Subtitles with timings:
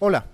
[0.00, 0.30] Hola,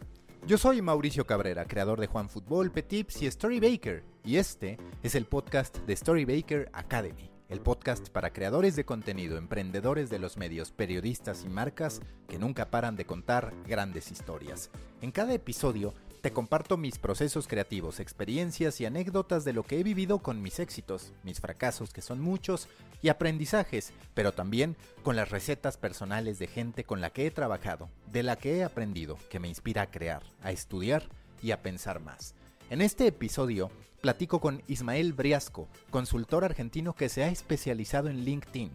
[0.47, 5.15] yo soy Mauricio Cabrera, creador de Juan Fútbol, Petips y Story Baker, y este es
[5.15, 10.37] el podcast de Story Baker Academy, el podcast para creadores de contenido, emprendedores de los
[10.37, 14.71] medios, periodistas y marcas que nunca paran de contar grandes historias.
[15.01, 19.83] En cada episodio te comparto mis procesos creativos, experiencias y anécdotas de lo que he
[19.83, 22.67] vivido con mis éxitos, mis fracasos que son muchos
[23.03, 27.91] y aprendizajes, pero también con las recetas personales de gente con la que he trabajado,
[28.11, 31.11] de la que he aprendido, que me inspira a crear, a estudiar
[31.43, 32.35] y a pensar más.
[32.71, 38.73] En este episodio platico con Ismael Briasco, consultor argentino que se ha especializado en LinkedIn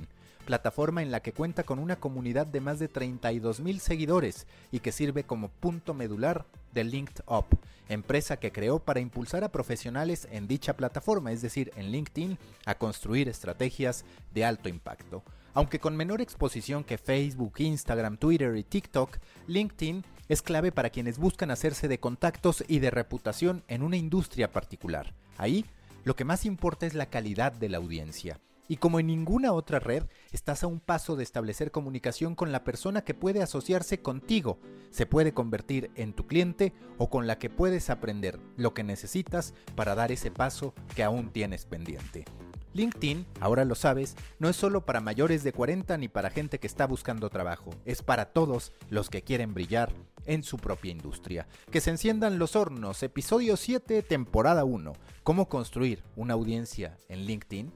[0.50, 4.80] plataforma en la que cuenta con una comunidad de más de 32 mil seguidores y
[4.80, 7.46] que sirve como punto medular de Linked Up,
[7.88, 12.74] empresa que creó para impulsar a profesionales en dicha plataforma, es decir, en LinkedIn, a
[12.74, 15.22] construir estrategias de alto impacto.
[15.54, 21.20] Aunque con menor exposición que Facebook, Instagram, Twitter y TikTok, LinkedIn es clave para quienes
[21.20, 25.14] buscan hacerse de contactos y de reputación en una industria particular.
[25.38, 25.64] Ahí,
[26.06, 28.40] lo que más importa es la calidad de la audiencia.
[28.70, 32.64] Y como en ninguna otra red, estás a un paso de establecer comunicación con la
[32.64, 34.60] persona que puede asociarse contigo.
[34.92, 39.56] Se puede convertir en tu cliente o con la que puedes aprender lo que necesitas
[39.76, 42.26] para dar ese paso que aún tienes pendiente.
[42.74, 46.68] LinkedIn, ahora lo sabes, no es solo para mayores de 40 ni para gente que
[46.68, 49.92] está buscando trabajo, es para todos los que quieren brillar
[50.28, 51.48] en su propia industria.
[51.72, 54.94] Que se enciendan los hornos, episodio 7, temporada 1.
[55.24, 57.74] ¿Cómo construir una audiencia en LinkedIn?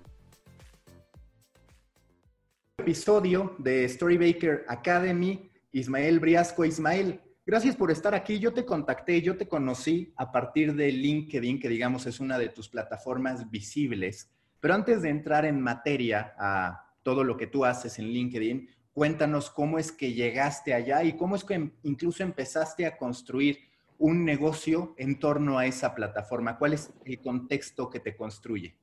[2.80, 6.66] Episodio de Storybaker Academy, Ismael Briasco.
[6.66, 8.40] Ismael, gracias por estar aquí.
[8.40, 12.50] Yo te contacté, yo te conocí a partir de LinkedIn, que digamos es una de
[12.50, 14.32] tus plataformas visibles.
[14.60, 19.50] Pero antes de entrar en materia a todo lo que tú haces en LinkedIn, cuéntanos
[19.50, 23.60] cómo es que llegaste allá y cómo es que incluso empezaste a construir
[23.98, 26.58] un negocio en torno a esa plataforma.
[26.58, 28.76] ¿Cuál es el contexto que te construye?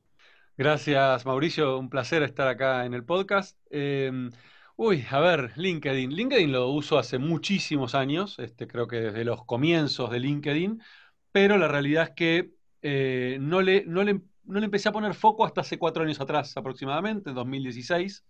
[0.60, 1.78] Gracias, Mauricio.
[1.78, 3.59] Un placer estar acá en el podcast.
[3.71, 4.31] Em,
[4.76, 6.15] uy, a ver, LinkedIn.
[6.15, 10.82] LinkedIn lo uso hace muchísimos años, este, creo que desde los comienzos de LinkedIn,
[11.32, 12.50] pero la realidad es que
[12.82, 16.20] eh, no, le, no, le, no le empecé a poner foco hasta hace cuatro años
[16.20, 18.26] atrás aproximadamente, en 2016,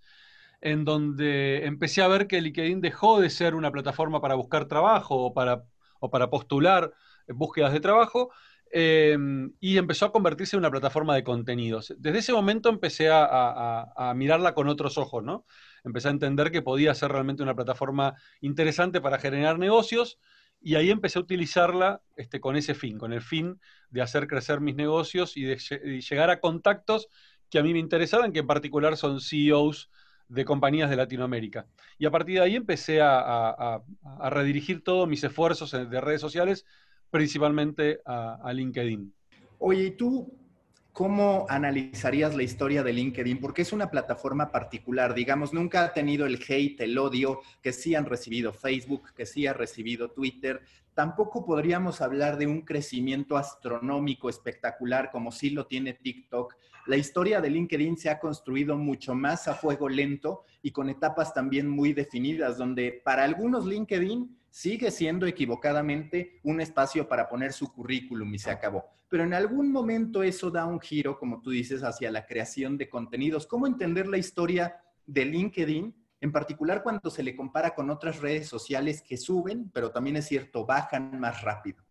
[0.61, 5.17] en donde empecé a ver que LinkedIn dejó de ser una plataforma para buscar trabajo
[5.17, 5.65] o para,
[5.99, 6.93] o para postular
[7.27, 8.31] búsquedas de trabajo
[8.73, 11.93] Em, y empezó a convertirse en una plataforma de contenidos.
[11.99, 15.45] Desde ese momento empecé a, mirarla con otros ojos, ¿no?
[15.83, 20.21] Empecé a entender que podía ser realmente una plataforma interesante para generar negocios
[20.61, 23.61] y ahí empecé a utilizarla este, con ese fin, con el fin
[23.91, 25.57] de hacer crecer mis negocios y de,
[26.09, 27.09] llegar a contactos
[27.49, 29.91] que a mí me interesaban, que en particular son CEOs
[30.29, 31.67] de compañías de Latinoamérica.
[31.99, 33.83] Y a partir de ahí empecé a,
[34.31, 36.67] redirigir todos mis esfuerzos de redes sociales
[37.11, 39.13] principalmente a, LinkedIn.
[39.59, 40.33] Oye, ¿y tú
[40.93, 43.41] cómo analizarías la historia de LinkedIn?
[43.41, 47.95] Porque es una plataforma particular, digamos, nunca ha tenido el hate, el odio que sí
[47.95, 50.63] han recibido Facebook, que sí ha recibido Twitter.
[50.95, 56.55] Tampoco podríamos hablar de un crecimiento astronómico espectacular como sí lo tiene TikTok.
[56.87, 61.33] La historia de LinkedIn se ha construido mucho más a fuego lento y con etapas
[61.33, 67.73] también muy definidas, donde para algunos LinkedIn sigue siendo equivocadamente un espacio para poner su
[67.73, 68.85] currículum y se acabó.
[69.09, 72.89] Pero en algún momento eso da un giro, como tú dices, hacia la creación de
[72.89, 73.47] contenidos.
[73.47, 78.49] ¿Cómo entender la historia de LinkedIn, en particular cuando se le compara con otras redes
[78.49, 81.83] sociales que suben, pero también es cierto, bajan más rápido?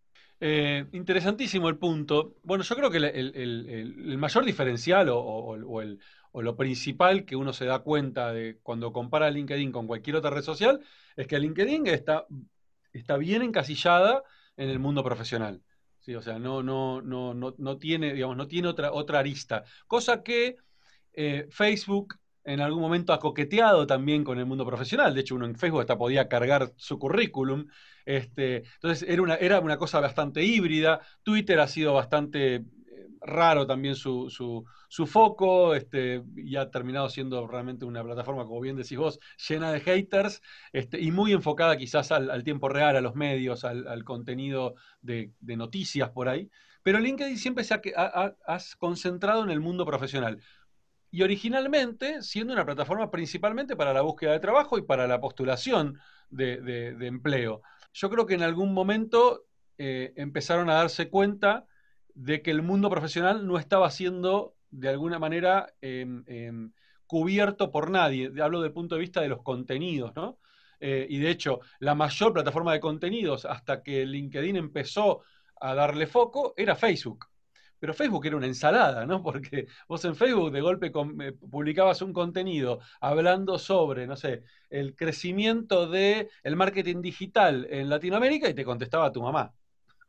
[0.42, 2.38] Eh, interesantísimo el punto.
[2.42, 5.82] Bueno, yo creo que el, mayor diferencial o,
[6.34, 10.42] lo principal que uno se da cuenta de cuando compara LinkedIn con cualquier otra red
[10.42, 10.80] social
[11.16, 12.26] es que LinkedIn está,
[12.92, 14.22] está bien encasillada
[14.56, 15.62] en el mundo profesional.
[16.00, 16.14] ¿sí?
[16.14, 19.64] O sea, no, no, no, no, no tiene, digamos, no tiene otra, otra arista.
[19.86, 20.56] Cosa que
[21.12, 25.14] eh, Facebook en algún momento ha coqueteado también con el mundo profesional.
[25.14, 27.66] De hecho, uno en Facebook hasta podía cargar su currículum.
[28.04, 31.00] Este, entonces, era una, era una cosa bastante híbrida.
[31.22, 32.64] Twitter ha sido bastante,
[33.20, 34.30] raro también su,
[34.88, 39.72] su, foco, este, y ha terminado siendo realmente una plataforma, como bien decís vos, llena
[39.72, 44.74] de haters, este, y muy enfocada quizás al, tiempo real, a los medios, al, contenido
[45.00, 46.50] de, noticias por ahí.
[46.82, 48.34] Pero LinkedIn siempre se ha,
[48.78, 50.40] concentrado en el mundo profesional.
[51.10, 55.98] Y originalmente, siendo una plataforma principalmente para la búsqueda de trabajo y para la postulación
[56.30, 57.62] de, empleo.
[57.92, 59.46] Yo creo que en algún momento
[59.76, 61.66] eh, empezaron a darse cuenta
[62.14, 66.72] de que el mundo profesional no estaba siendo de alguna manera em, em,
[67.06, 68.30] cubierto por nadie.
[68.40, 70.38] Hablo del punto de vista de los contenidos, ¿no?
[70.80, 75.22] Eh, y de hecho, la mayor plataforma de contenidos hasta que LinkedIn empezó
[75.60, 77.26] a darle foco era Facebook.
[77.78, 79.22] Pero Facebook era una ensalada, ¿no?
[79.22, 84.94] Porque vos en Facebook de golpe eh, publicabas un contenido hablando sobre, no sé, el
[84.94, 89.52] crecimiento del el marketing digital en Latinoamérica y te contestaba tu mamá.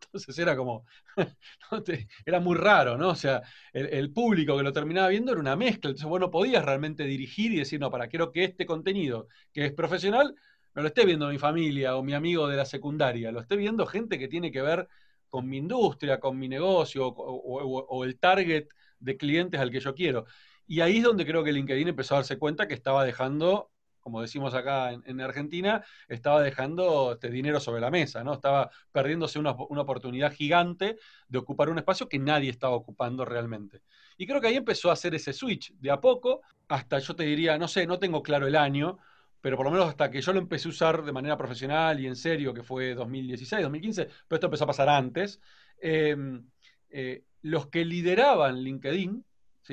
[0.06, 0.86] Entonces era como,
[2.26, 3.10] era muy raro, ¿no?
[3.10, 3.42] O sea,
[3.74, 5.90] el, público que lo terminaba viendo era una mezcla.
[5.90, 9.66] Entonces vos no podías realmente dirigir y decir, no, para, quiero que este contenido, que
[9.66, 10.36] es profesional,
[10.76, 13.86] no lo esté viendo mi familia o mi amigo de la secundaria, lo esté viendo
[13.86, 14.88] gente que tiene que ver
[15.30, 18.68] con mi industria, con mi negocio o el target
[19.00, 20.26] de clientes al que yo quiero.
[20.68, 23.71] Y ahí es donde creo que LinkedIn empezó a darse cuenta que estaba dejando
[24.02, 28.34] como decimos acá en, Argentina, estaba dejando este dinero sobre la mesa, ¿no?
[28.34, 33.82] Estaba perdiéndose una, oportunidad gigante de ocupar un espacio que nadie estaba ocupando realmente.
[34.18, 37.24] Y creo que ahí empezó a hacer ese switch de a poco, hasta yo te
[37.24, 38.98] diría, no sé, no tengo claro el año,
[39.40, 42.08] pero por lo menos hasta que yo lo empecé a usar de manera profesional y
[42.08, 45.40] en serio, que fue 2016, 2015, pero esto empezó a pasar antes,
[45.80, 46.46] em,
[46.90, 49.26] eh, los que lideraban LinkedIn,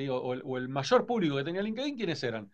[0.09, 2.51] o, el mayor público que tenía LinkedIn, ¿quiénes eran?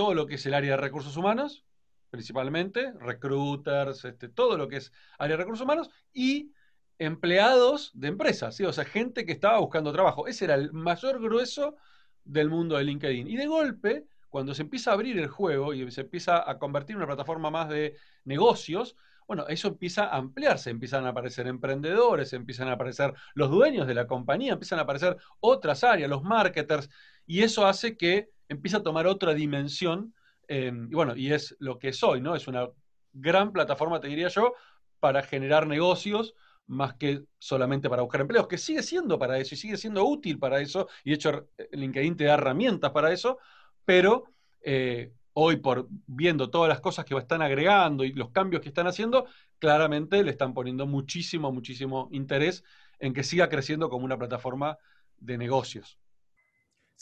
[0.00, 1.62] Todo lo que es el área de recursos humanos,
[2.08, 6.54] principalmente, recruiters, este, todo lo que es área de recursos humanos, y
[6.98, 8.64] empleados de empresas, ¿sí?
[8.64, 10.26] o sea, gente que estaba buscando trabajo.
[10.26, 11.76] Ese era el mayor grueso
[12.24, 13.28] del mundo de LinkedIn.
[13.28, 16.94] Y de golpe, cuando se empieza a abrir el juego y se empieza a convertir
[16.94, 17.94] en una plataforma más de
[18.24, 23.86] negocios, bueno, eso empieza a ampliarse, empiezan a aparecer emprendedores, empiezan a aparecer los dueños
[23.86, 26.88] de la compañía, empiezan a aparecer otras áreas, los marketers,
[27.26, 30.14] y eso hace que empiece a tomar otra dimensión,
[30.48, 32.34] em, y bueno, y es lo que es hoy, ¿no?
[32.34, 32.68] Es una
[33.12, 34.54] gran plataforma, te diría yo,
[34.98, 36.34] para generar negocios
[36.66, 40.38] más que solamente para buscar empleos, que sigue siendo para eso y sigue siendo útil
[40.38, 43.38] para eso, y de hecho LinkedIn te da herramientas para eso,
[43.84, 44.24] pero
[44.62, 48.86] eh, hoy por viendo todas las cosas que están agregando y los cambios que están
[48.86, 49.26] haciendo,
[49.58, 52.64] claramente le están poniendo muchísimo, muchísimo interés
[52.98, 54.78] en que siga creciendo como una plataforma
[55.18, 55.99] de negocios.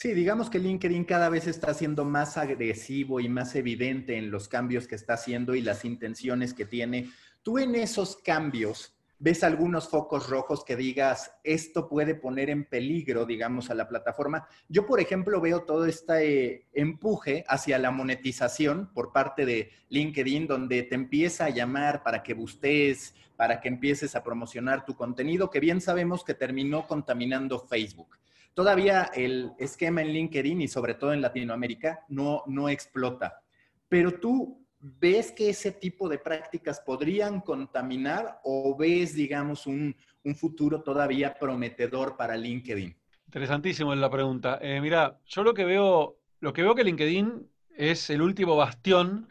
[0.01, 4.47] Sí, digamos que LinkedIn cada vez está siendo más agresivo y más evidente en los
[4.47, 7.09] cambios que está haciendo y las intenciones que tiene.
[7.43, 13.25] Tú en esos cambios, ves algunos focos rojos que digas, esto puede poner en peligro,
[13.25, 14.47] digamos, a la plataforma.
[14.69, 20.83] Yo, por ejemplo, veo todo este empuje hacia la monetización por parte de LinkedIn, donde
[20.83, 25.59] te empieza a llamar para que busques, para que empieces a promocionar tu contenido, que
[25.59, 28.15] bien sabemos que terminó contaminando Facebook.
[28.59, 33.41] Todavía el esquema en LinkedIn y sobre todo en Latinoamérica no, no explota.
[33.87, 39.95] Pero tú ¿ves que ese tipo de prácticas podrían contaminar o ves, digamos, un,
[40.35, 42.93] futuro todavía prometedor para LinkedIn?
[43.27, 44.59] Interesantísimo la pregunta.
[44.61, 49.29] Eh, mira, yo lo que veo, lo que veo que LinkedIn es el último bastión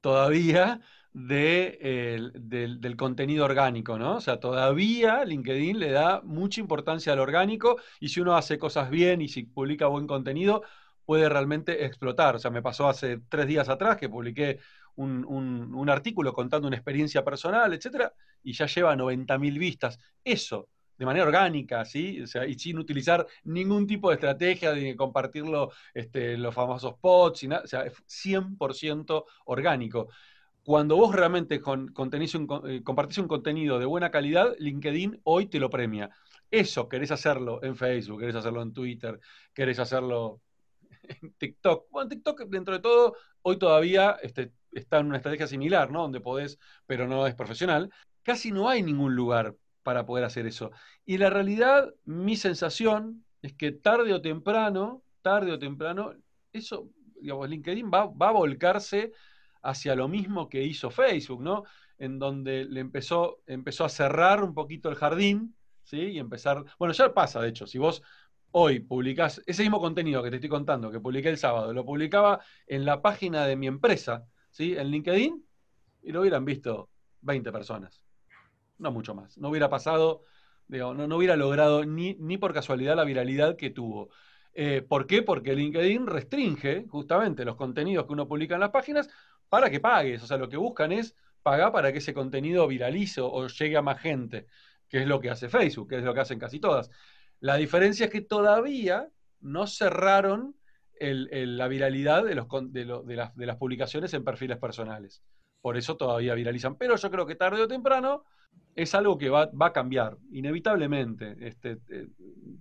[0.00, 0.80] todavía
[1.16, 4.16] de, del, contenido orgánico, ¿no?
[4.16, 8.90] O sea, todavía LinkedIn le da mucha importancia al orgánico y si uno hace cosas
[8.90, 10.62] bien y si publica buen contenido,
[11.06, 12.36] puede realmente explotar.
[12.36, 14.58] O sea, me pasó hace tres días atrás que publiqué
[14.96, 19.98] un, artículo contando una experiencia personal, etcétera, y ya lleva 90.000 vistas.
[20.22, 20.68] Eso,
[20.98, 22.20] de manera orgánica, ¿sí?
[22.20, 27.42] O sea, y sin utilizar ningún tipo de estrategia de compartirlo, este, los famosos pods,
[27.44, 30.08] y nada, o sea, es 100% orgánico.
[30.66, 35.60] Cuando vos realmente con, un, eh, compartís un contenido de buena calidad, LinkedIn hoy te
[35.60, 36.10] lo premia.
[36.50, 39.20] Eso querés hacerlo en Facebook, querés hacerlo en Twitter,
[39.54, 40.40] querés hacerlo
[41.04, 41.88] en TikTok.
[41.88, 46.02] Bueno, TikTok, dentro de todo, hoy todavía este, está en una estrategia similar, ¿no?
[46.02, 47.88] Donde podés, pero no es profesional.
[48.24, 49.54] Casi no hay ningún lugar
[49.84, 50.72] para poder hacer eso.
[51.04, 56.14] Y la realidad, mi sensación es que tarde o temprano, tarde o temprano,
[56.52, 56.88] eso,
[57.20, 59.12] digamos, LinkedIn va, va a volcarse
[59.68, 61.64] hacia lo mismo que hizo Facebook, ¿no?
[61.98, 65.98] En donde le empezó, empezó a cerrar un poquito el jardín, ¿sí?
[65.98, 68.02] Y empezar, bueno, ya pasa, de hecho, si vos
[68.52, 72.40] hoy publicás ese mismo contenido que te estoy contando, que publiqué el sábado, lo publicaba
[72.66, 74.76] en la página de mi empresa, ¿sí?
[74.76, 75.44] En LinkedIn,
[76.02, 76.90] y lo hubieran visto
[77.22, 78.02] 20 personas.
[78.78, 79.36] No mucho más.
[79.38, 80.22] No hubiera pasado
[80.68, 84.10] no, no, hubiera logrado ni, ni, por casualidad la viralidad que tuvo.
[84.52, 85.22] Eh, ¿Por qué?
[85.22, 89.08] Porque LinkedIn restringe justamente los contenidos que uno publica en las páginas
[89.48, 90.22] para que pagues.
[90.22, 93.82] O sea, lo que buscan es pagar para que ese contenido viralice o llegue a
[93.82, 94.46] más gente,
[94.88, 96.90] que es lo que hace Facebook, que es lo que hacen casi todas.
[97.40, 99.08] La diferencia es que todavía
[99.40, 100.56] no cerraron
[100.98, 105.22] la viralidad de, las, publicaciones en perfiles personales.
[105.60, 106.76] Por eso todavía viralizan.
[106.76, 108.24] Pero yo creo que tarde o temprano
[108.74, 111.36] es algo que va, a cambiar, inevitablemente.
[111.40, 112.08] Este, eh,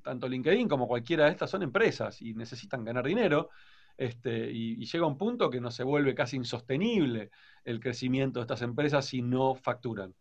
[0.03, 3.49] tanto LinkedIn como cualquiera de estas son empresas y necesitan ganar dinero.
[3.97, 7.31] Este, y, llega un punto que no se vuelve casi insostenible
[7.63, 10.13] el crecimiento de estas empresas si no facturan.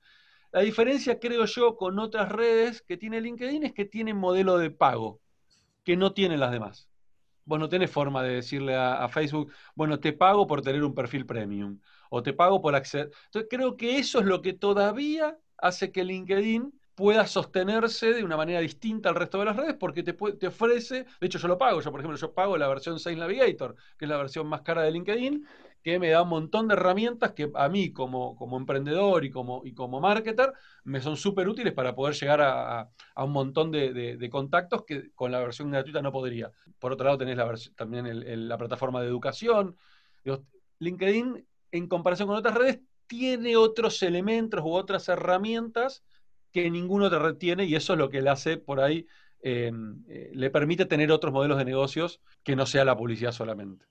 [0.53, 4.71] La diferencia, creo yo, con otras redes que tiene LinkedIn es que tiene modelo de
[4.71, 5.21] pago
[5.83, 6.89] que no tienen las demás.
[7.45, 11.27] Vos no tenés forma de decirle a, Facebook, bueno, te pago por tener un perfil
[11.27, 13.11] premium o te pago por acceder.
[13.27, 18.37] Entonces creo que eso es lo que todavía hace que LinkedIn pueda sostenerse de una
[18.37, 21.59] manera distinta al resto de las redes porque te, te, ofrece, de hecho yo lo
[21.59, 24.63] pago, yo por ejemplo yo pago la versión Sales Navigator, que es la versión más
[24.63, 25.45] cara de LinkedIn,
[25.85, 29.61] que me da un montón de herramientas que a mí como, como emprendedor y como,
[29.67, 30.51] y como marketer
[30.83, 35.41] me son súper útiles para poder llegar a, un montón de, contactos que con la
[35.41, 36.51] versión gratuita no podría.
[36.79, 39.77] Por otro lado tenés también la plataforma de educación.
[40.79, 46.03] LinkedIn, en comparación con otras redes, tiene otros elementos u otras herramientas
[46.55, 49.09] que ninguno te retiene y eso es lo que le hace por ahí,
[49.43, 49.73] eh,
[50.09, 53.85] eh, le permite tener otros modelos de negocios que no sea la publicidad solamente.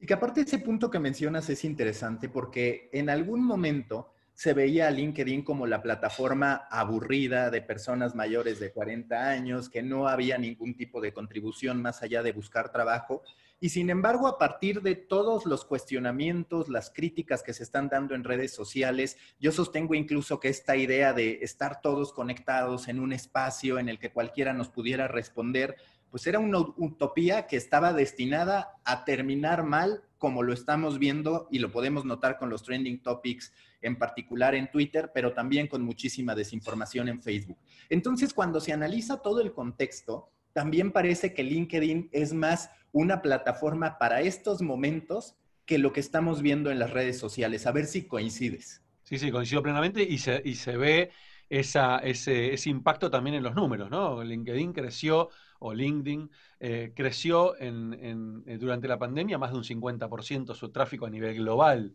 [0.00, 4.88] Y que aparte ese punto que mencionas es interesante porque en algún momento se veía
[4.88, 10.36] a LinkedIn como la plataforma aburrida de personas mayores de 40 años, que no había
[10.36, 13.22] ningún tipo de contribución más allá de buscar trabajo.
[13.60, 18.14] Y sin embargo, a partir de todos los cuestionamientos, las críticas que se están dando
[18.14, 23.12] en redes sociales, yo sostengo incluso que esta idea de estar todos conectados en un
[23.12, 25.76] espacio en el que cualquiera nos pudiera responder,
[26.10, 31.58] pues era una utopía que estaba destinada a terminar mal, como lo estamos viendo y
[31.58, 36.34] lo podemos notar con los trending topics, en particular en Twitter, pero también con muchísima
[36.34, 37.58] desinformación en Facebook.
[37.88, 43.98] Entonces, cuando se analiza todo el contexto, también parece que LinkedIn es más una plataforma
[43.98, 45.36] para estos momentos
[45.66, 47.66] que lo que estamos viendo en las redes sociales.
[47.66, 48.82] A ver si coincides.
[49.02, 51.10] Sí, sí, coincido plenamente y se, y se ve
[51.50, 54.22] esa, ese, ese, impacto también en los números, ¿no?
[54.22, 60.54] LinkedIn creció o LinkedIn, eh, creció en, eh, durante la pandemia más de un 50%
[60.54, 61.94] su tráfico a nivel global.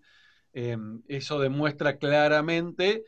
[0.51, 3.05] Em, eso demuestra claramente,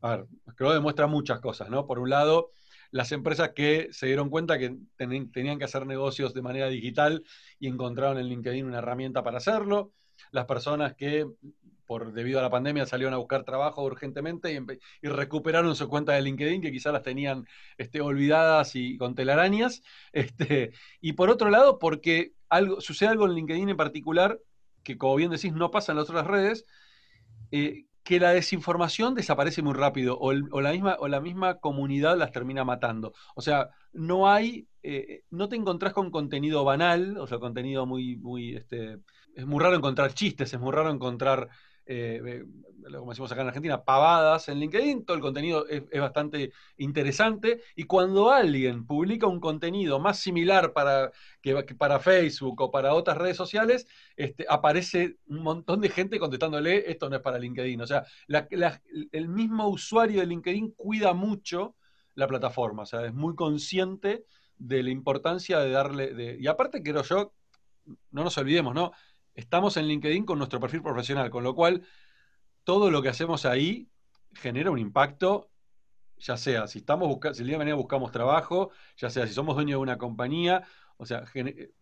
[0.00, 1.86] a ver, creo que demuestra muchas cosas, ¿no?
[1.86, 2.50] Por un lado,
[2.90, 7.24] las empresas que se dieron cuenta que tenían que hacer negocios de manera digital
[7.58, 9.92] y encontraron en LinkedIn una herramienta para hacerlo.
[10.32, 11.26] Las personas que
[11.90, 14.52] por debido a la pandemia salieron a buscar trabajo urgentemente
[15.02, 17.46] y, recuperaron su cuenta de LinkedIn, que quizás las tenían
[17.78, 19.82] este, olvidadas y con telarañas.
[20.12, 20.70] Este,
[21.00, 24.38] y por otro lado, porque algo, sucede algo en LinkedIn en particular,
[24.84, 26.64] que como bien decís, no pasa en las otras redes,
[27.50, 32.32] eh, que la desinformación desaparece muy rápido o, la misma, o la misma comunidad las
[32.32, 33.12] termina matando.
[33.34, 38.16] O sea, no hay, eh, no te encontrás con contenido banal, o sea, contenido muy,
[38.16, 38.98] muy, este,
[39.34, 41.48] es muy raro encontrar chistes, es muy raro encontrar
[41.92, 42.44] eh,
[42.96, 47.82] como decimos acá en Argentina, pavadas en LinkedIn, todo el contenido es, bastante interesante y
[47.84, 51.10] cuando alguien publica un contenido más similar para,
[51.42, 56.88] que, para Facebook o para otras redes sociales, este, aparece un montón de gente contestándole,
[56.88, 57.80] esto no es para LinkedIn.
[57.80, 58.04] O sea,
[59.12, 61.74] el mismo usuario de LinkedIn cuida mucho
[62.14, 64.24] la plataforma, o sea, es muy consciente
[64.56, 67.32] de la importancia de darle, y aparte creo yo,
[68.10, 68.92] no nos olvidemos, ¿no?
[69.34, 71.82] Estamos en LinkedIn con nuestro perfil profesional, con lo cual
[72.64, 73.88] todo lo que hacemos ahí
[74.34, 75.50] genera un impacto,
[76.18, 79.32] ya sea si estamos buscando, si el día de mañana buscamos trabajo, ya sea si
[79.32, 80.62] somos dueños de una compañía,
[80.96, 81.24] o sea,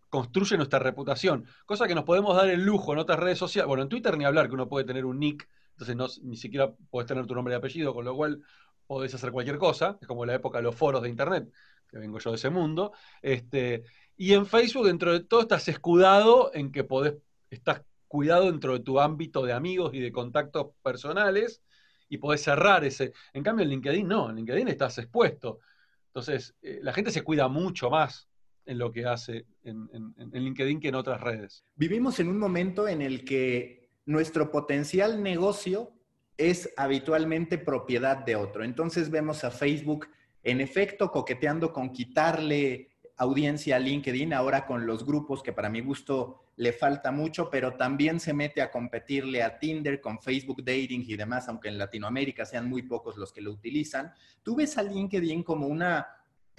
[0.09, 3.83] construye nuestra reputación, cosa que nos podemos dar el lujo en otras redes sociales, bueno,
[3.83, 7.25] en Twitter ni hablar que uno puede tener un nick, entonces ni siquiera puedes tener
[7.25, 8.41] tu nombre y apellido, con lo cual
[8.87, 11.51] podés hacer cualquier cosa, es como la época de los foros de internet,
[11.87, 13.83] que vengo yo de ese mundo, este,
[14.15, 17.15] y en Facebook dentro de todo estás escudado en que podés
[17.49, 21.61] estás cuidado dentro de tu ámbito de amigos y de contactos personales
[22.09, 23.13] y podés cerrar ese.
[23.33, 25.59] En cambio, en LinkedIn no, en LinkedIn estás expuesto.
[26.07, 28.27] Entonces, eh, la gente se cuida mucho más
[28.65, 29.89] en lo que hace en,
[30.31, 31.63] LinkedIn que en otras redes.
[31.75, 35.91] Vivimos en un momento en el que nuestro potencial negocio
[36.37, 38.63] es habitualmente propiedad de otro.
[38.63, 40.07] Entonces vemos a Facebook,
[40.43, 42.88] en efecto, coqueteando con quitarle
[43.19, 47.75] audiencia a LinkedIn, ahora con los grupos que para mi gusto le falta mucho, pero
[47.75, 52.45] también se mete a competirle a Tinder con Facebook Dating y demás, aunque en Latinoamérica
[52.45, 54.13] sean muy pocos los que lo utilizan.
[54.41, 56.07] ¿Tú ves a LinkedIn como una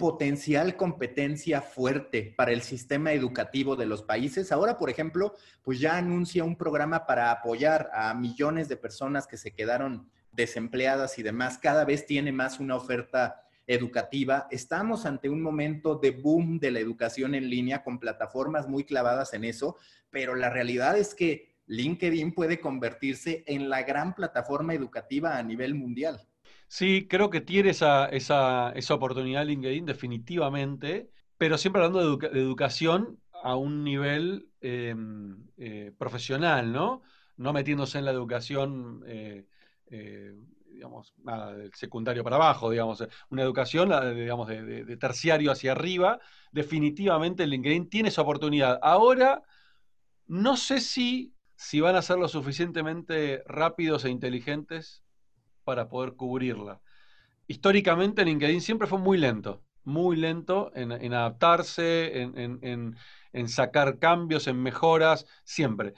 [0.01, 4.51] potencial competencia fuerte para el sistema educativo de los países.
[4.51, 9.37] Ahora, por ejemplo, pues ya anuncia un programa para apoyar a millones de personas que
[9.37, 11.59] se quedaron desempleadas y demás.
[11.59, 14.47] Cada vez tiene más una oferta educativa.
[14.51, 19.33] Estamos ante un momento de boom de la educación en línea con plataformas muy clavadas
[19.33, 19.77] en eso,
[20.09, 25.75] pero la realidad es que LinkedIn puede convertirse en la gran plataforma educativa a nivel
[25.75, 26.27] mundial.
[26.67, 33.19] Sí, creo que tiene esa, esa, esa oportunidad LinkedIn definitivamente, pero siempre hablando de, educación
[33.43, 37.01] a un nivel em, eh, profesional, ¿no?
[37.37, 39.45] No metiéndose en la educación, eh,
[39.87, 40.35] eh,
[40.71, 46.19] digamos, nada, del secundario para abajo, digamos, una educación, digamos, de, terciario hacia arriba,
[46.51, 48.79] definitivamente LinkedIn tiene esa oportunidad.
[48.81, 49.43] Ahora,
[50.27, 55.03] no sé si, si van a ser lo suficientemente rápidos e inteligentes
[55.63, 56.81] para poder cubrirla.
[57.47, 65.25] Históricamente LinkedIn siempre fue muy lento, muy lento en, adaptarse, en, sacar cambios, en mejoras,
[65.43, 65.93] siempre.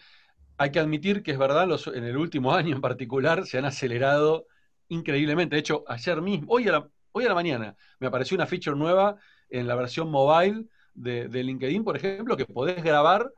[0.58, 4.48] Hay que admitir que es verdad, en el último año en particular se han acelerado
[4.94, 5.56] increíblemente.
[5.56, 9.18] De hecho, ayer mismo, hoy a la, mañana, me apareció una feature nueva
[9.50, 13.32] en la versión mobile de, LinkedIn, por ejemplo, que podés grabar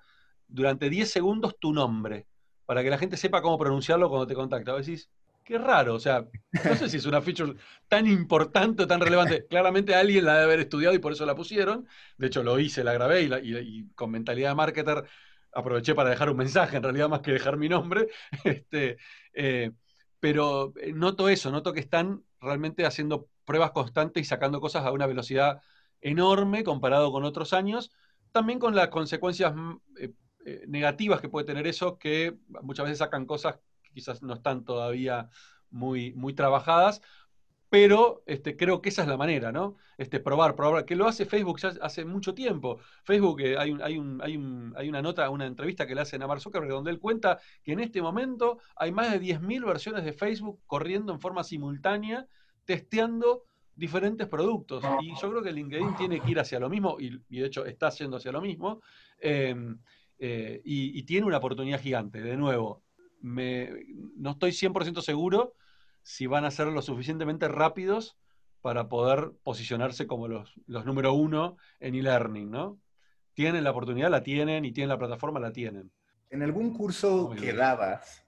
[0.48, 2.28] durante 10 segundos tu nombre,
[2.66, 4.72] para que la gente sepa cómo pronunciarlo cuando te contacta.
[4.72, 5.10] A decís,
[5.46, 6.26] Qué raro, o sea,
[6.66, 7.54] no sé si es una feature
[7.88, 9.46] tan importante o tan relevante.
[9.46, 11.88] Claramente alguien la debe haber estudiado y por eso la pusieron.
[12.18, 15.04] De hecho, lo hice, la grabé y, con mentalidad de marketer
[15.54, 18.08] aproveché para dejar un mensaje, en realidad más que dejar mi nombre.
[18.44, 18.98] Este,
[19.34, 19.72] eh,
[20.26, 24.92] pero eh, noto eso, noto que están realmente haciendo pruebas constantes y sacando cosas a
[24.92, 25.62] una velocidad
[26.02, 27.92] enorme comparado con otros años.
[28.32, 33.28] También con las consecuencias mm, eh, negativas que puede tener eso, que muchas veces sacan
[33.28, 33.60] cosas
[33.94, 35.30] quizás no están todavía
[35.70, 37.04] muy, muy trabajadas,
[37.76, 39.76] pero este, creo que esa es la manera, ¿no?
[39.98, 42.80] Este, probar, probar, que lo hace Facebook ya hace mucho tiempo.
[43.04, 46.28] Facebook, eh, hay, un, hay, un, hay, una nota, una entrevista que le hacen a
[46.28, 50.14] Mark Zuckerberg donde él cuenta que en este momento hay más de 10.000 versiones de
[50.14, 52.26] Facebook corriendo en forma simultánea,
[52.64, 53.44] testeando
[53.76, 54.82] diferentes productos.
[55.02, 57.88] Y yo creo que LinkedIn tiene que ir hacia lo mismo, y, de hecho está
[57.88, 58.80] haciendo hacia lo mismo,
[59.20, 59.78] em,
[60.18, 62.22] eh, y, y tiene una oportunidad gigante.
[62.22, 62.84] De nuevo,
[63.22, 65.56] no estoy 100% seguro
[66.06, 68.16] si van a ser lo suficientemente rápidos
[68.62, 72.80] para poder posicionarse como los, los número uno en e-learning, ¿no?
[73.34, 75.92] Tienen la oportunidad, la tienen, y tienen la plataforma, la tienen.
[76.30, 78.24] En algún curso que dabas,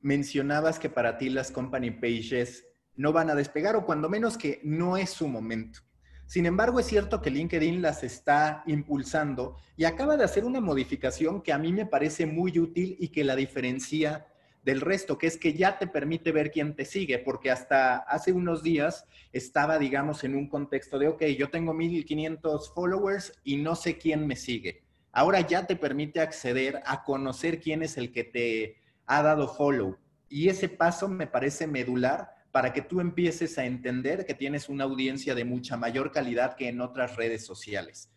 [0.00, 2.66] mencionabas que para ti las company pages
[2.96, 5.80] no van a despegar o cuando menos que no es su momento.
[6.26, 11.40] Sin embargo, es cierto que LinkedIn las está impulsando y acaba de hacer una modificación
[11.40, 14.26] que a mí me parece muy útil y que la diferencia
[14.62, 18.32] del resto, que es que ya te permite ver quién te sigue, porque hasta hace
[18.32, 23.74] unos días estaba, digamos, en un contexto de, ok, yo tengo 1500 followers y no
[23.74, 24.82] sé quién me sigue.
[25.10, 29.98] Ahora ya te permite acceder a conocer quién es el que te ha dado follow.
[30.28, 34.84] Y ese paso me parece medular para que tú empieces a entender que tienes una
[34.84, 38.10] audiencia de mucha mayor calidad que en otras redes sociales.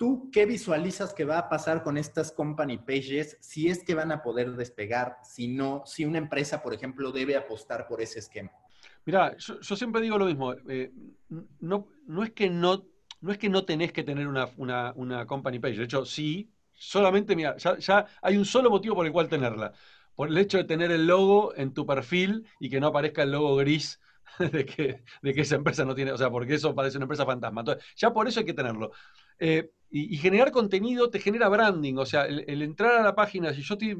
[0.00, 4.10] ¿Tú qué visualizas que va a pasar con estas company pages si es que van
[4.12, 8.50] a poder despegar, si no, si una empresa, por ejemplo, debe apostar por ese esquema?
[9.04, 10.54] Mira, yo, siempre digo lo mismo.
[10.70, 10.90] Eh,
[11.60, 12.86] no, no, es que no,
[13.20, 14.48] no es que no tenés que tener una,
[14.96, 15.76] una, company page.
[15.76, 19.74] De hecho, sí, solamente, mira, ya, hay un solo motivo por el cual tenerla.
[20.14, 23.32] Por el hecho de tener el logo en tu perfil y que no aparezca el
[23.32, 24.00] logo gris
[24.38, 27.26] de que, de que esa empresa no tiene, o sea, porque eso parece una empresa
[27.26, 27.60] fantasma.
[27.60, 28.92] Entonces, ya por eso hay que tenerlo.
[29.38, 33.62] Eh, y, generar contenido te genera branding, o sea, el, entrar a la página, si
[33.62, 33.96] yo te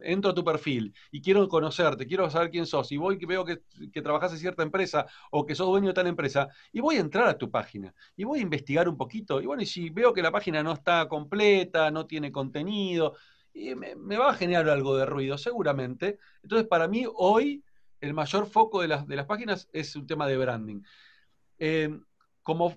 [0.00, 3.44] entro a tu perfil y quiero conocerte, quiero saber quién sos, y voy que veo
[3.44, 6.96] que, que trabajas en cierta empresa o que sos dueño de tal empresa, y voy
[6.96, 9.90] a entrar a tu página y voy a investigar un poquito, y bueno, y si
[9.90, 13.14] veo que la página no está completa, no tiene contenido,
[13.52, 16.18] y me, va a generar algo de ruido, seguramente.
[16.42, 17.64] Entonces, para mí, hoy,
[18.00, 20.82] el mayor foco de las, de las páginas es un tema de branding.
[21.58, 21.90] Eh,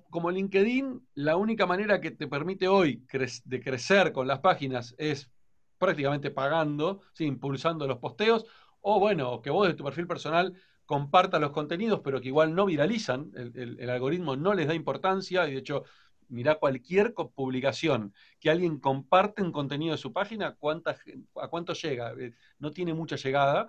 [0.10, 3.06] como, LinkedIn, la única manera que te permite hoy
[3.46, 5.30] de crecer con las páginas es
[5.78, 8.46] prácticamente pagando, impulsando los posteos,
[8.82, 10.54] o bueno, que vos de tu perfil personal
[10.86, 15.54] compartas los contenidos, pero que igual no viralizan, el, algoritmo no les da importancia, y
[15.54, 15.84] de hecho,
[16.28, 20.98] mira cualquier publicación que alguien comparte un contenido de su página, ¿cuánta,
[21.42, 22.14] ¿a cuánto llega?
[22.20, 23.68] Eh, no tiene mucha llegada.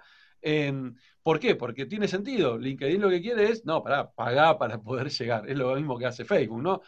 [1.23, 1.55] ¿Por qué?
[1.57, 2.59] Porque tiene sentido.
[2.59, 5.49] LinkedIn lo que quiere es, no, para pagar para poder llegar.
[5.49, 6.83] Es lo mismo que hace Facebook, ¿no?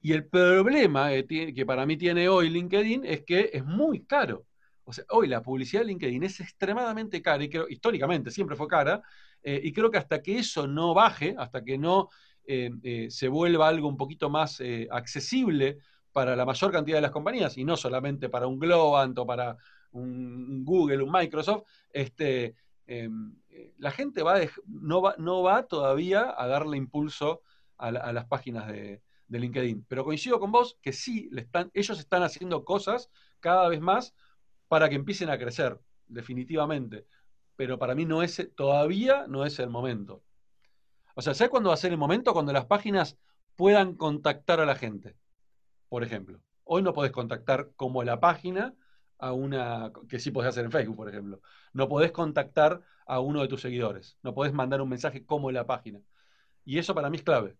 [0.00, 4.46] Y el problema que para mí tiene hoy LinkedIn es que es muy caro.
[4.84, 8.68] O sea, hoy la publicidad de LinkedIn es extremadamente cara y creo, históricamente siempre fue
[8.68, 9.02] cara,
[9.42, 12.08] eh, y creo que hasta que eso no baje, hasta que no
[12.46, 15.78] eh, eh, se vuelva algo un poquito más accesible
[16.12, 19.56] para la mayor cantidad de las compañías, y no solamente para un Globant o para
[19.90, 22.54] un Google, un Microsoft, este,
[22.86, 23.34] em,
[23.78, 27.42] la gente va no, va, no va todavía a darle impulso
[27.78, 29.84] a, las páginas de, LinkedIn.
[29.88, 34.14] Pero coincido con vos que sí, están, ellos están haciendo cosas cada vez más
[34.68, 37.06] para que empiecen a crecer, definitivamente.
[37.56, 40.22] Pero para mí no es, todavía no es el momento.
[41.14, 42.32] O sea, ¿sabes cuándo va a ser el momento?
[42.32, 43.18] Cuando las páginas
[43.56, 45.16] puedan contactar a la gente.
[45.88, 48.74] Por ejemplo, hoy no podés contactar como la página
[49.18, 51.40] a una, que sí podés hacer en Facebook, por ejemplo.
[51.72, 54.18] No podés contactar a uno de tus seguidores.
[54.22, 56.00] No podés mandar un mensaje como la página.
[56.64, 57.56] Y eso para mí es clave.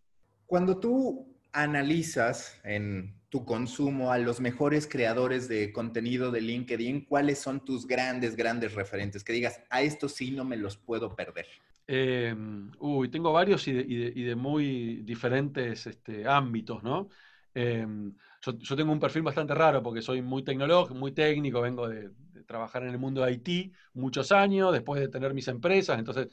[0.46, 7.38] Cuando tú analizas en tu consumo a los mejores creadores de contenido de LinkedIn, ¿cuáles
[7.38, 9.24] son tus grandes, grandes referentes?
[9.24, 11.46] Que digas, a estos sí no me los puedo perder.
[11.88, 13.72] Em, uy, tengo varios y
[14.24, 17.08] de, muy diferentes este, ámbitos, ¿no?
[17.58, 22.10] Em, yo, tengo un perfil bastante raro porque soy muy tecnológico, muy técnico, vengo de,
[22.46, 26.28] trabajar en el mundo de IT muchos años, después de tener mis empresas, entonces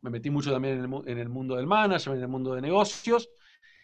[0.00, 2.62] me metí mucho también en el, en el mundo del management, en el mundo de
[2.62, 3.28] negocios,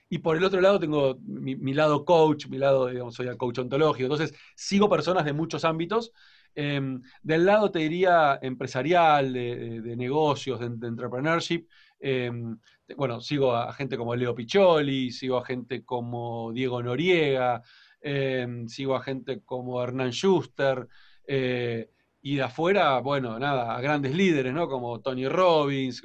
[0.09, 4.05] y por el otro lado tengo mi, lado coach, mi lado, digamos, soy coach ontológico.
[4.05, 6.13] Entonces, sigo personas de muchos ámbitos.
[6.55, 11.67] Em, del lado, te diría, empresarial, de, negocios, de, entrepreneurship.
[11.99, 12.57] Em,
[12.97, 17.63] bueno, sigo a gente como Leo Piccioli, sigo a gente como Diego Noriega,
[18.01, 20.89] em, sigo a gente como Hernán Schuster.
[21.27, 21.91] Eh,
[22.23, 24.69] y de afuera, bueno, nada, a grandes líderes, ¿no?
[24.69, 26.03] Como Tony Robbins.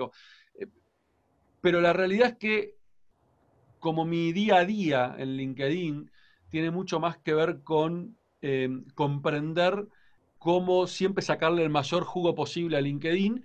[0.55, 0.67] Eh,
[1.61, 2.75] pero la realidad es que
[3.79, 6.11] como mi día a día en LinkedIn
[6.49, 9.87] tiene mucho más que ver con em, comprender
[10.37, 13.43] cómo siempre sacarle el mayor jugo posible a LinkedIn.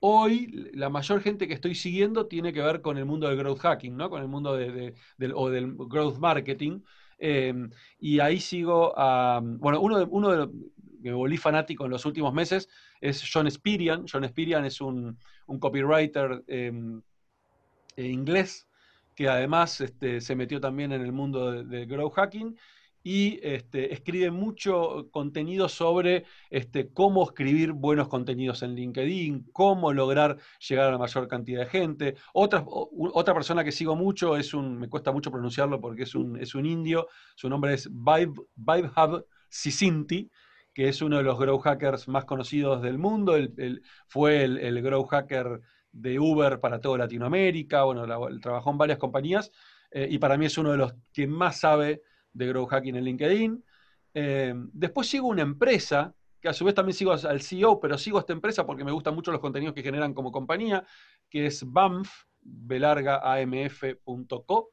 [0.00, 3.60] Hoy la mayor gente que estoy siguiendo tiene que ver con el mundo del growth
[3.60, 4.10] hacking, ¿no?
[4.10, 4.94] con el mundo del,
[5.34, 6.80] o del growth marketing.
[7.18, 10.50] Em, y ahí sigo a, bueno, uno de, uno de los
[11.02, 12.68] que volví fanático en los últimos meses
[13.00, 14.04] es John Spirian.
[14.10, 15.18] John Spirian es un,
[15.60, 17.00] copywriter em,
[17.96, 18.68] inglés
[19.14, 22.56] que además este, se metió también en el mundo del de growth hacking
[23.08, 30.38] y este, escribe mucho contenido sobre este, cómo escribir buenos contenidos en LinkedIn, cómo lograr
[30.68, 32.16] llegar a la mayor cantidad de gente.
[32.34, 36.36] Otra, otra persona que sigo mucho es un, me cuesta mucho pronunciarlo porque es un,
[36.36, 40.28] es un indio, su nombre es Vibehub Sisinti,
[40.74, 43.36] que es uno de los growth hackers más conocidos del mundo.
[44.08, 45.60] fue el, el growth hacker
[45.92, 48.04] de Uber para toda Latinoamérica, bueno,
[48.40, 49.52] trabajó en varias compañías
[49.92, 52.02] eh, y para mí es uno de los que más sabe
[52.36, 53.64] de Grow Hacking en LinkedIn.
[54.14, 58.18] Eh, después sigo una empresa, que a su vez también sigo al CEO, pero sigo
[58.18, 60.84] esta empresa porque me gustan mucho los contenidos que generan como compañía,
[61.30, 62.08] que es BAMF,
[62.42, 64.70] belargaamf.co,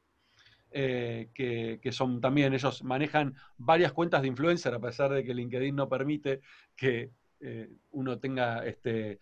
[0.70, 5.74] eh, que, son también, ellos manejan varias cuentas de influencer, a pesar de que LinkedIn
[5.74, 6.40] no permite
[6.76, 9.20] que eh, uno tenga este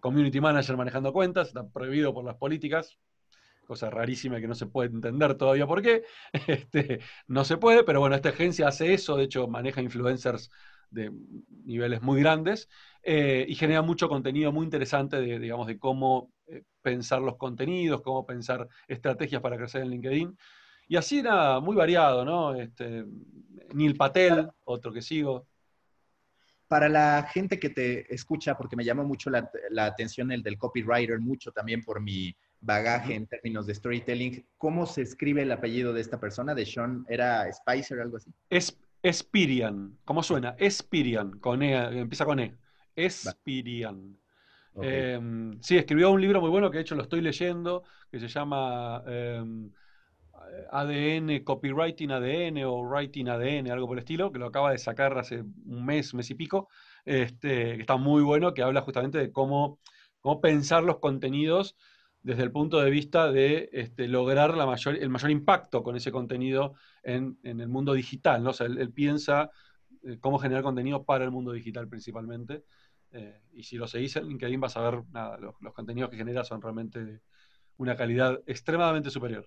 [0.00, 2.98] community manager manejando cuentas, está prohibido por las políticas,
[3.64, 6.04] cosa rarísima que no se puede entender todavía por qué,
[6.46, 10.50] este, no se puede, pero bueno, esta agencia hace eso, de hecho maneja influencers
[10.90, 11.10] de
[11.64, 12.68] niveles muy grandes
[13.02, 16.32] eh, y genera mucho contenido muy interesante de, digamos, de cómo
[16.82, 20.38] pensar los contenidos, cómo pensar estrategias para crecer en LinkedIn.
[20.86, 22.54] Y así nada, muy variado, ¿no?
[22.54, 23.04] Este,
[23.72, 25.46] Neil Patel, otro que sigo,
[26.68, 29.50] para la gente que te escucha, porque me llamó mucho la,
[29.84, 35.02] atención el del copywriter, mucho también por mi bagaje en términos de storytelling, ¿cómo se
[35.02, 36.54] escribe el apellido de esta persona?
[36.54, 37.04] ¿De Sean?
[37.08, 38.30] ¿Era Spicer o algo así?
[38.48, 40.56] Es, Espirian, ¿cómo suena?
[40.58, 42.56] Espirian, con E, empieza con E.
[42.96, 44.18] Espirian.
[44.80, 48.28] Em, sí, escribió un libro muy bueno que de hecho lo estoy leyendo, que se
[48.28, 49.70] llama em,
[50.72, 55.16] ADN, Copywriting ADN o Writing ADN, algo por el estilo, que lo acaba de sacar
[55.18, 56.68] hace un mes, mes y pico,
[57.04, 59.80] este, que está muy bueno, que habla justamente de cómo,
[60.20, 61.76] cómo pensar los contenidos
[62.24, 66.10] desde el punto de vista de este, lograr la mayor, el mayor impacto con ese
[66.10, 68.42] contenido en, el mundo digital.
[68.42, 68.50] ¿no?
[68.50, 69.50] O sea, él, piensa
[70.02, 72.64] eh, cómo generar contenido para el mundo digital principalmente.
[73.12, 76.16] Eh, y si lo seguís en LinkedIn vas a ver, nada, los, los contenidos que
[76.16, 77.20] genera son realmente de
[77.76, 79.46] una calidad extremadamente superior.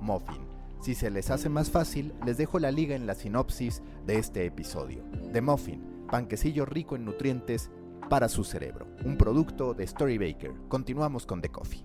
[0.00, 0.52] muffin.
[0.82, 4.44] Si se les hace más fácil, les dejo la liga en la sinopsis de este
[4.44, 5.04] episodio.
[5.32, 7.70] The Muffin, panquecillo rico en nutrientes
[8.10, 10.50] para su cerebro, un producto de Storybaker.
[10.68, 11.84] Continuamos con The Coffee.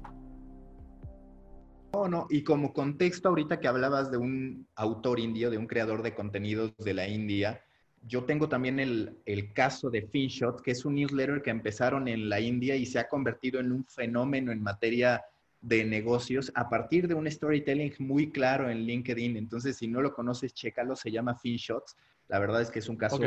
[1.93, 6.02] No, no, y como contexto ahorita que hablabas de un autor indio, de un creador
[6.02, 7.62] de contenidos de la India,
[8.08, 12.30] yo tengo también el, el, caso de FinShot, que es un newsletter que empezaron en
[12.30, 15.23] la India y se ha convertido en un fenómeno en materia
[15.67, 19.36] de negocios a partir de un storytelling muy claro en LinkedIn.
[19.36, 21.97] Entonces, si no lo conoces, chécalo, se llama FinShots.
[22.30, 23.19] La verdad es que es un caso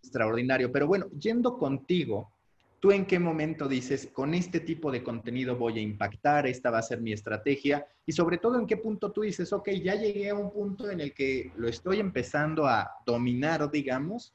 [0.00, 0.70] extraordinario.
[0.70, 2.32] Pero bueno, yendo contigo,
[2.80, 6.78] ¿Tú en qué momento dices, con este tipo de contenido voy a impactar, esta va
[6.78, 7.86] a ser mi estrategia?
[8.06, 11.00] Y sobre todo, ¿en qué punto tú dices, ok, ya llegué a un punto en
[11.00, 14.32] el que lo estoy empezando a dominar, digamos,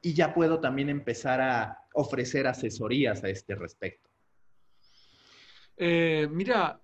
[0.00, 4.08] y ya puedo también empezar a ofrecer asesorías a este respecto?
[5.76, 6.80] Eh, mira,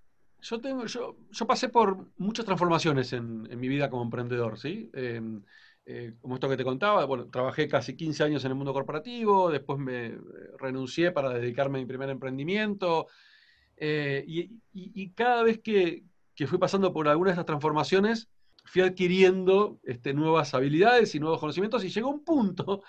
[0.48, 4.90] yo, tengo, yo, yo, pasé por muchas transformaciones en, mi vida como emprendedor, ¿sí?
[4.94, 5.20] Eh,
[5.88, 9.52] eh, como esto que te contaba, bueno, trabajé casi 15 años en el mundo corporativo,
[9.52, 10.18] después me eh,
[10.58, 13.06] renuncié para dedicarme a mi primer emprendimiento,
[13.76, 16.02] eh, y, cada vez que,
[16.48, 18.28] fui pasando por alguna de estas transformaciones,
[18.64, 22.82] fui adquiriendo este, nuevas habilidades y nuevos conocimientos, y llegó un punto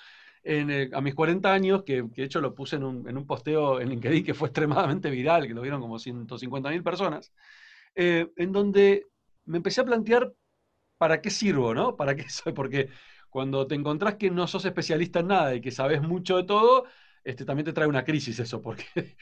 [0.94, 3.90] a mis 40 años, que, de hecho lo puse en un, en un, posteo en
[3.90, 7.34] LinkedIn que fue extremadamente viral, que lo vieron como 150.000 personas,
[7.96, 9.08] en donde
[9.46, 10.34] me empecé a plantear
[10.98, 11.96] ¿para qué sirvo, no?
[11.96, 12.54] ¿Para qué soy?
[12.54, 12.90] Porque
[13.30, 16.86] cuando te encontrás que no sos especialista en nada y que sabes mucho de todo,
[17.24, 18.86] este, también te trae una crisis eso, porque,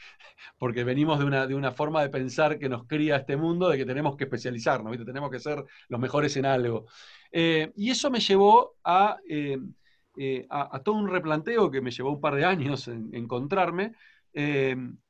[0.58, 3.78] porque venimos de una, de una forma de pensar que nos cría este mundo de
[3.78, 5.04] que tenemos que especializarnos, ¿viste?
[5.04, 6.86] tenemos que ser los mejores en algo.
[7.32, 8.76] Eh, y eso me llevó
[9.28, 9.58] eh,
[10.16, 13.92] eh, a, todo un replanteo que me llevó un par de años en, encontrarme,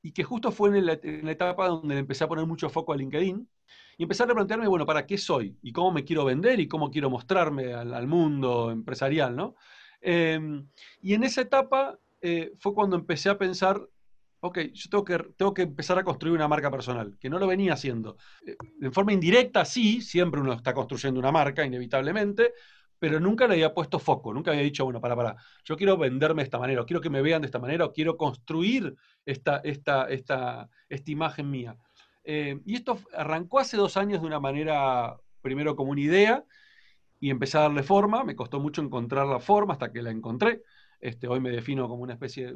[0.03, 3.49] y que justo fue en la, etapa donde empecé a poner mucho foco a LinkedIn,
[3.99, 5.57] y empezar a plantearme, bueno, ¿para qué soy?
[5.63, 6.61] ¿Y cómo me quiero vender?
[6.61, 9.35] ¿Y cómo quiero mostrarme al, mundo empresarial?
[9.35, 9.57] ¿no?
[10.01, 10.69] Em,
[11.01, 13.81] y en esa etapa eh, fue cuando empecé a pensar,
[14.41, 17.47] ok, yo tengo que, tengo que empezar a construir una marca personal, que no lo
[17.47, 18.17] venía haciendo.
[18.47, 22.53] Eh, en forma indirecta, sí, siempre uno está construyendo una marca, inevitablemente,
[22.99, 26.43] pero nunca le había puesto foco, nunca había dicho, bueno, para, para, yo quiero venderme
[26.43, 29.59] de esta manera, o quiero que me vean de esta manera, o quiero construir esta,
[29.59, 31.77] esta, esta, esta imagen mía.
[32.25, 36.45] Eh, y esto arrancó hace dos años de una manera, primero como una idea,
[37.21, 38.25] y empecé a darle forma.
[38.25, 40.63] Me costó mucho encontrar la forma hasta que la encontré.
[41.01, 42.55] Este, hoy me defino como una especie,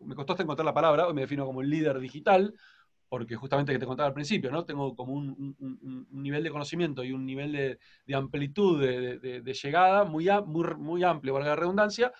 [0.00, 2.54] me costó hasta encontrar la palabra, hoy me defino como un líder digital,
[3.12, 4.64] porque justamente que te contaba al principio, ¿no?
[4.64, 10.74] Tengo como un, nivel de conocimiento y un nivel de, amplitud de, llegada muy, muy,
[10.78, 12.10] muy amplio, valga la redundancia,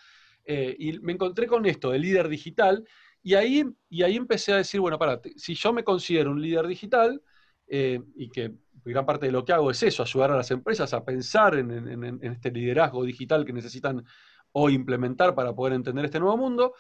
[0.44, 2.87] eh, y me encontré con esto de líder digital,
[3.22, 6.66] y ahí, y ahí empecé a decir, bueno, para, si yo me considero un líder
[6.66, 7.22] digital,
[7.68, 8.52] eh, y que
[8.85, 12.20] gran parte de lo que hago es eso, ayudar a las empresas a pensar en,
[12.22, 14.05] este liderazgo digital que necesitan
[14.52, 16.74] hoy implementar para poder entender este nuevo mundo,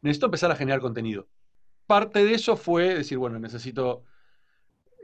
[0.00, 1.28] necesito empezar a generar contenido.
[1.86, 4.04] Parte de eso fue decir, bueno, necesito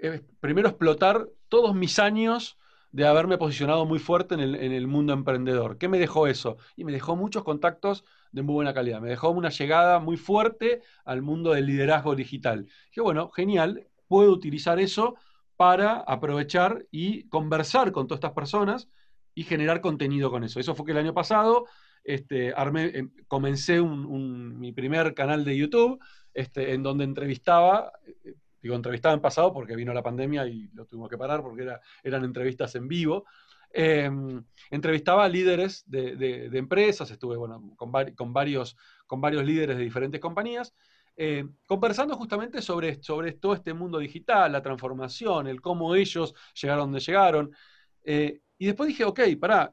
[0.02, 2.56] eh, primero explotar todos mis años
[2.92, 5.78] de haberme posicionado muy fuerte en el, mundo emprendedor.
[5.78, 6.56] ¿Qué me dejó eso?
[6.74, 9.00] Y me dejó muchos contactos de muy buena calidad.
[9.00, 12.66] Me dejó una llegada muy fuerte al mundo del liderazgo digital.
[12.86, 15.14] Dije, bueno, genial, puedo utilizar eso
[15.56, 18.88] para aprovechar y conversar con todas estas personas
[19.34, 20.58] y generar contenido con eso.
[20.58, 21.66] Eso fue que el año pasado
[22.02, 26.00] este, armé, em, comencé mi primer canal de YouTube
[26.34, 27.92] este, en donde entrevistaba,
[28.24, 31.62] eh, digo entrevistaba en pasado porque vino la pandemia y lo tuvimos que parar porque
[31.62, 33.24] era, eran entrevistas en vivo,
[33.72, 40.20] Em, entrevistaba a líderes de, empresas, estuve bueno, con, varios, con varios líderes de diferentes
[40.20, 40.74] compañías,
[41.16, 46.86] eh, conversando justamente sobre, sobre todo este mundo digital, la transformación, el cómo ellos llegaron
[46.86, 47.52] donde llegaron.
[48.02, 49.72] Eh, y después dije, ok, pará,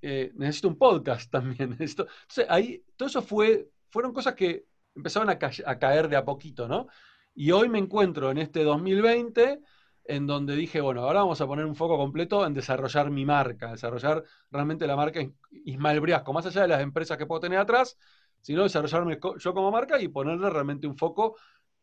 [0.00, 1.76] eh, necesito un podcast también.
[1.78, 6.88] Entonces ahí, todo eso fue, fueron cosas que empezaron a, caer de a poquito, ¿no?
[7.34, 9.60] Y hoy me encuentro en este 2020
[10.04, 13.72] en donde dije, bueno, ahora vamos a poner un foco completo en desarrollar mi marca,
[13.72, 17.96] desarrollar realmente la marca Ismael Briasco, más allá de las empresas que puedo tener atrás,
[18.40, 21.36] sino desarrollarme yo como marca y ponerle realmente un foco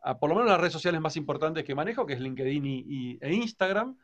[0.03, 3.17] a por lo menos las redes sociales más importantes que manejo, que es LinkedIn y,
[3.21, 3.97] e Instagram,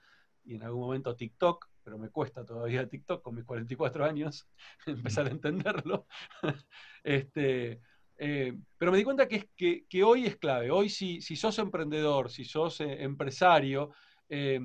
[0.44, 4.48] y en algún momento TikTok, pero me cuesta todavía TikTok con mis 44 años
[4.86, 6.08] empezar a entenderlo.
[7.04, 7.82] este,
[8.18, 10.72] eh, pero me di cuenta que, que, que, hoy es clave.
[10.72, 13.92] Hoy si, si sos emprendedor, si sos eh, empresario,
[14.30, 14.60] eh,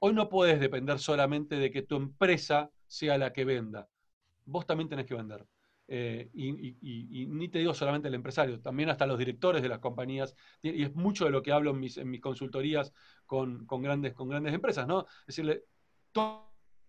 [0.00, 3.88] hoy no puedes depender solamente de que tu empresa sea la que venda.
[4.44, 5.46] Vos también tenés que vender.
[5.90, 10.82] Y, ni te digo solamente el empresario, también hasta los directores de las compañías, y
[10.82, 12.92] es mucho de lo que hablo en mis, consultorías
[13.24, 15.06] con, grandes, con grandes empresas, ¿no?
[15.20, 15.64] Es decirle,
[16.12, 16.42] todos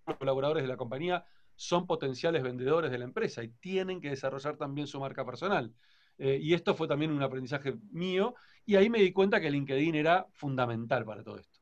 [0.06, 1.26] los colaboradores de la compañía
[1.60, 5.74] son potenciales vendedores de la empresa y tienen que desarrollar también su marca personal.
[6.20, 9.96] Eh, y esto fue también un aprendizaje mío, y ahí me di cuenta que LinkedIn
[9.96, 11.60] era fundamental para todo esto.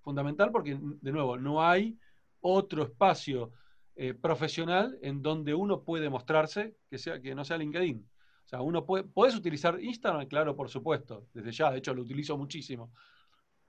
[0.00, 1.96] Fundamental porque, de nuevo, no hay
[2.40, 3.52] otro espacio
[3.94, 7.98] eh, profesional en donde uno puede mostrarse que, sea, que no sea LinkedIn.
[8.44, 12.02] O sea, uno puede, puedes utilizar Instagram, claro, por supuesto, desde ya, de hecho lo
[12.02, 12.92] utilizo muchísimo.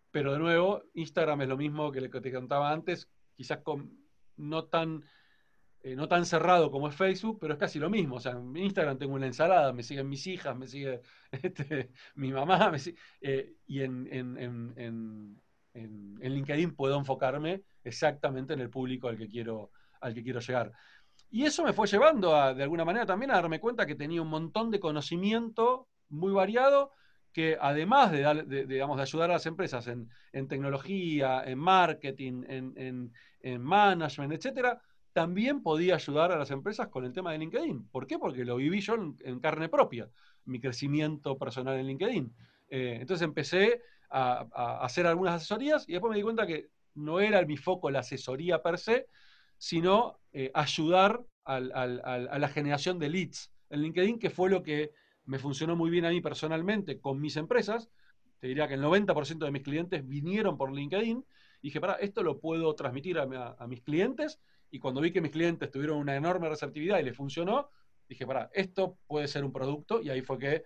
[0.09, 3.95] Pero de nuevo, Instagram es lo mismo que que te contaba antes, quizás con,
[4.37, 5.03] no tan
[5.83, 8.17] eh, no tan cerrado como es Facebook, pero es casi lo mismo.
[8.17, 12.31] O sea, en Instagram tengo una ensalada, me siguen mis hijas, me sigue este, mi
[12.31, 12.71] mamá,
[13.21, 15.41] eh, y en, en,
[16.21, 20.71] LinkedIn puedo enfocarme exactamente en el público al que quiero, al que quiero llegar.
[21.29, 24.21] Y eso me fue llevando a, de alguna manera también a darme cuenta que tenía
[24.21, 26.91] un montón de conocimiento muy variado
[27.33, 34.33] que además de, digamos, de ayudar a las empresas en, tecnología, en marketing, en, management,
[34.33, 34.81] etcétera,
[35.13, 37.89] también podía ayudar a las empresas con el tema de LinkedIn.
[37.89, 38.17] ¿Por qué?
[38.17, 40.09] Porque lo viví yo en, carne propia,
[40.45, 42.33] mi crecimiento personal en LinkedIn.
[42.69, 44.47] Eh, entonces empecé a,
[44.83, 48.61] hacer algunas asesorías y después me di cuenta que no era mi foco la asesoría
[48.61, 49.07] per se,
[49.57, 54.91] sino eh, ayudar a la generación de leads en LinkedIn, que fue lo que
[55.25, 57.89] me funcionó muy bien a mí personalmente con mis empresas.
[58.39, 61.25] Te diría que el 90% de mis clientes vinieron por LinkedIn.
[61.61, 64.39] Y dije, para, esto lo puedo transmitir a, mis clientes.
[64.71, 67.69] Y cuando vi que mis clientes tuvieron una enorme receptividad y les funcionó,
[68.07, 70.01] dije, para, esto puede ser un producto.
[70.01, 70.63] Y ahí fue que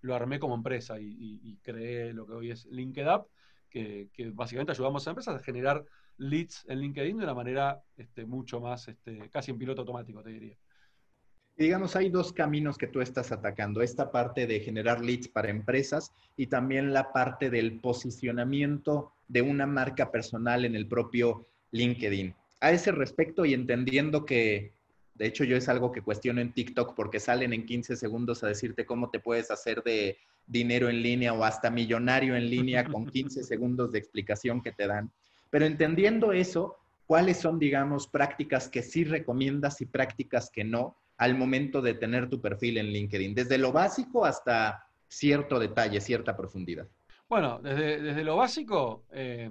[0.00, 3.26] lo armé como empresa y, creé lo que hoy es LinkedUp,
[3.68, 5.84] que, que básicamente ayudamos a empresas a generar
[6.18, 10.30] leads en LinkedIn de una manera este, mucho más, este, casi en piloto automático, te
[10.30, 10.56] diría.
[11.56, 15.50] Y digamos, hay dos caminos que tú estás atacando, esta parte de generar leads para
[15.50, 22.34] empresas y también la parte del posicionamiento de una marca personal en el propio LinkedIn.
[22.60, 24.72] A ese respecto y entendiendo que,
[25.14, 28.48] de hecho yo es algo que cuestiono en TikTok porque salen en 15 segundos a
[28.48, 33.06] decirte cómo te puedes hacer de dinero en línea o hasta millonario en línea con
[33.10, 35.12] 15 segundos de explicación que te dan.
[35.50, 41.36] Pero entendiendo eso, ¿cuáles son, digamos, prácticas que sí recomiendas y prácticas que no al
[41.36, 43.34] momento de tener tu perfil en LinkedIn?
[43.34, 46.86] Desde lo básico hasta cierto detalle, cierta profundidad.
[47.28, 49.04] Bueno, desde, desde lo básico...
[49.12, 49.50] Eh...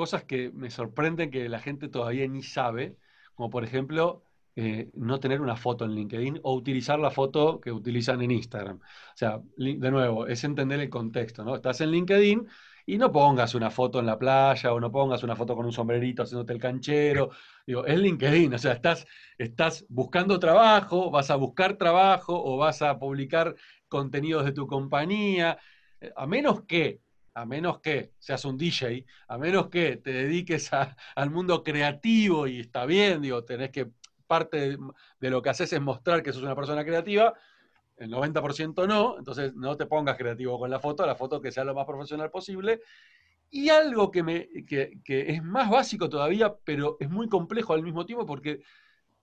[0.00, 2.96] Cosas que me sorprenden que la gente todavía ni sabe,
[3.34, 4.22] como por ejemplo
[4.58, 8.78] Eh, no tener una foto en LinkedIn o utilizar la foto que utilizan en Instagram.
[8.78, 11.54] O sea, de nuevo, es entender el contexto, ¿no?
[11.56, 12.48] Estás en LinkedIn
[12.86, 15.72] y no pongas una foto en la playa o no pongas una foto con un
[15.72, 17.30] sombrerito haciéndote el canchero.
[17.66, 19.06] Digo, es LinkedIn, o sea, estás,
[19.36, 23.54] estás buscando trabajo, vas a buscar trabajo o vas a publicar
[23.88, 25.58] contenidos de tu compañía,
[26.00, 27.00] eh, a menos que
[27.36, 30.70] a menos que seas un DJ, a menos que te dediques
[31.14, 33.90] al mundo creativo y está bien, digo, tenés que
[34.26, 34.78] parte
[35.20, 37.34] de, lo que haces es mostrar que sos una persona creativa,
[37.98, 41.64] el 90% no, entonces no te pongas creativo con la foto, la foto que sea
[41.64, 42.80] lo más profesional posible.
[43.50, 48.60] Y algo que, es más básico todavía, pero es muy complejo al mismo tiempo porque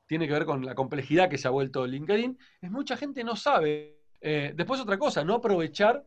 [0.06, 3.36] tiene que ver con la complejidad que se ha vuelto LinkedIn, es mucha gente no
[3.36, 4.02] sabe.
[4.22, 6.06] Eh, después otra cosa, no aprovechar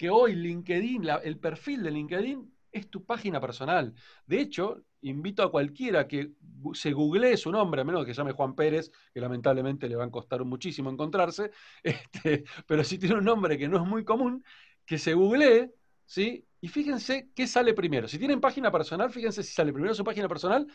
[0.00, 3.92] que hoy LinkedIn, el perfil de LinkedIn es tu página personal.
[4.24, 6.30] De hecho, invito a cualquiera que
[6.72, 10.04] se googlee su nombre, a menos que se llame Juan Pérez, que lamentablemente le va
[10.04, 11.50] a costar muchísimo encontrarse,
[11.82, 14.42] este, pero si tiene un nombre que no es muy común,
[14.86, 15.70] que se googlee,
[16.06, 16.46] ¿sí?
[16.62, 18.08] Y fíjense qué sale primero.
[18.08, 20.66] Si tienen página personal, fíjense si sale primero su página personal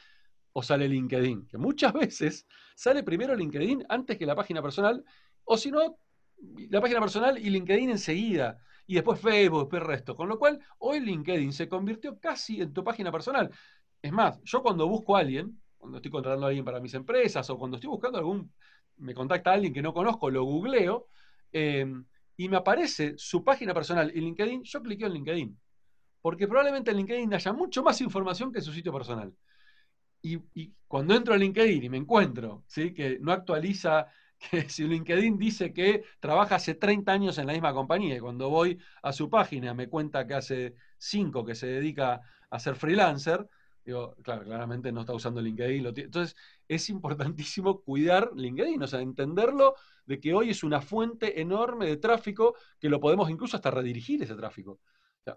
[0.54, 2.45] o sale LinkedIn, que muchas veces
[2.76, 5.04] sale primero LinkedIn antes que la página personal,
[5.45, 5.97] o si no,
[6.70, 10.16] la página personal y LinkedIn enseguida y después Facebook, después el resto.
[10.16, 13.50] Con lo cual, hoy LinkedIn se convirtió casi en tu página personal.
[14.02, 17.50] Es más, yo cuando busco a alguien, cuando estoy contratando a alguien para mis empresas
[17.50, 18.52] o cuando estoy buscando algún,
[18.98, 21.08] me contacta alguien que no conozco, lo googleo,
[21.52, 22.06] em,
[22.38, 25.60] y me aparece su página personal y LinkedIn, yo cliqueo en LinkedIn.
[26.22, 29.34] Porque probablemente en LinkedIn haya mucho más información que en su sitio personal.
[30.22, 30.40] Y,
[30.88, 32.94] cuando entro a LinkedIn y me encuentro ¿sí?
[32.94, 34.08] que no actualiza,
[34.38, 38.50] que si LinkedIn dice que trabaja hace 30 años en la misma compañía y cuando
[38.50, 43.48] voy a su página me cuenta que hace 5 que se dedica a ser freelancer,
[43.84, 45.86] digo, claro, claramente no está usando LinkedIn.
[45.86, 46.36] Entonces
[46.68, 49.76] es importantísimo cuidar LinkedIn, o sea, entenderlo
[50.06, 54.22] de que hoy es una fuente enorme de tráfico que lo podemos incluso hasta redirigir
[54.24, 54.80] ese tráfico.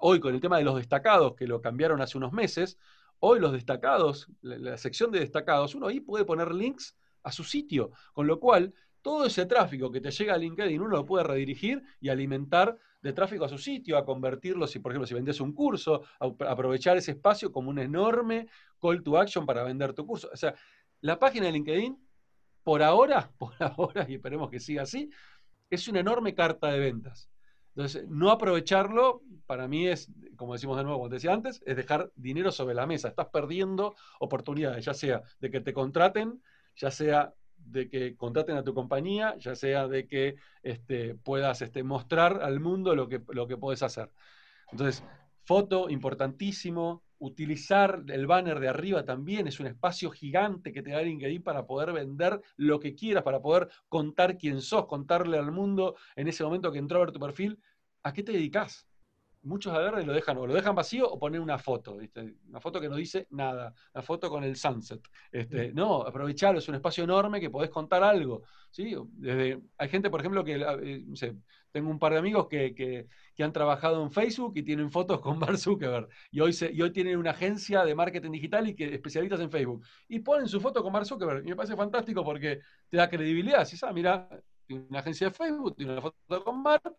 [0.01, 2.79] hoy con el tema de los destacados, que lo cambiaron hace unos meses,
[3.21, 7.93] hoy los destacados, la, sección de destacados, uno ahí puede poner links a su sitio,
[8.13, 8.75] con lo cual
[9.09, 13.15] todo ese tráfico que te llega a LinkedIn uno lo puede redirigir y alimentar de
[13.15, 17.13] tráfico a su sitio, a convertirlo, si por ejemplo, si vendes un curso, aprovechar ese
[17.13, 18.49] espacio como un enorme
[18.79, 20.29] call to action para vender tu curso.
[20.31, 20.55] O sea,
[21.01, 21.97] la página de LinkedIn
[22.63, 25.09] por ahora, por ahora, y esperemos que siga así,
[25.71, 27.31] es una enorme carta de ventas.
[27.75, 32.13] Entonces, no aprovecharlo, para mí es, como decimos de nuevo, como decía antes, es dejar
[32.15, 33.09] dinero sobre la mesa.
[33.09, 36.43] Estás perdiendo oportunidades, ya sea de que te contraten,
[36.77, 37.33] ya sea
[37.71, 42.61] de que contraten a tu compañía, ya sea de que este, puedas este, mostrar al
[42.61, 44.11] mundo lo que, lo que puedes hacer.
[44.71, 45.05] Entonces,
[45.45, 51.03] foto, importantísimo, Utilizar el banner de arriba también es un espacio gigante que te da
[51.03, 55.97] LinkedIn para poder vender lo que quieras, para poder contar quién sos, contarle al mundo
[56.15, 57.59] en ese momento que entró a ver tu perfil,
[58.05, 58.88] ¿a qué te dedicas?
[59.49, 61.99] Muchos y lo dejan, o lo dejan vacío o ponen una foto,
[62.49, 65.01] una foto que no dice nada, una foto con el sunset.
[65.33, 68.43] Este, no, aprovecharlo, es un espacio enorme que podés contar algo.
[68.71, 68.95] ¿sí?
[69.13, 71.35] Desde, hay gente, por ejemplo, que eh, no sé,
[71.71, 75.59] tengo un par de amigos que, han trabajado en Facebook y tienen fotos con Mark
[75.59, 76.09] Zuckerberg.
[76.31, 79.51] Y hoy, se, y hoy tienen una agencia de marketing digital y que especialistas en
[79.51, 79.85] Facebook.
[80.09, 81.45] Y ponen su foto con Mark Zuckerberg.
[81.47, 83.65] Y me parece fantástico porque te da credibilidad.
[83.65, 84.29] Si sabes, ah, mira,
[84.67, 86.97] tiene una agencia de Facebook, tiene una foto con Mark.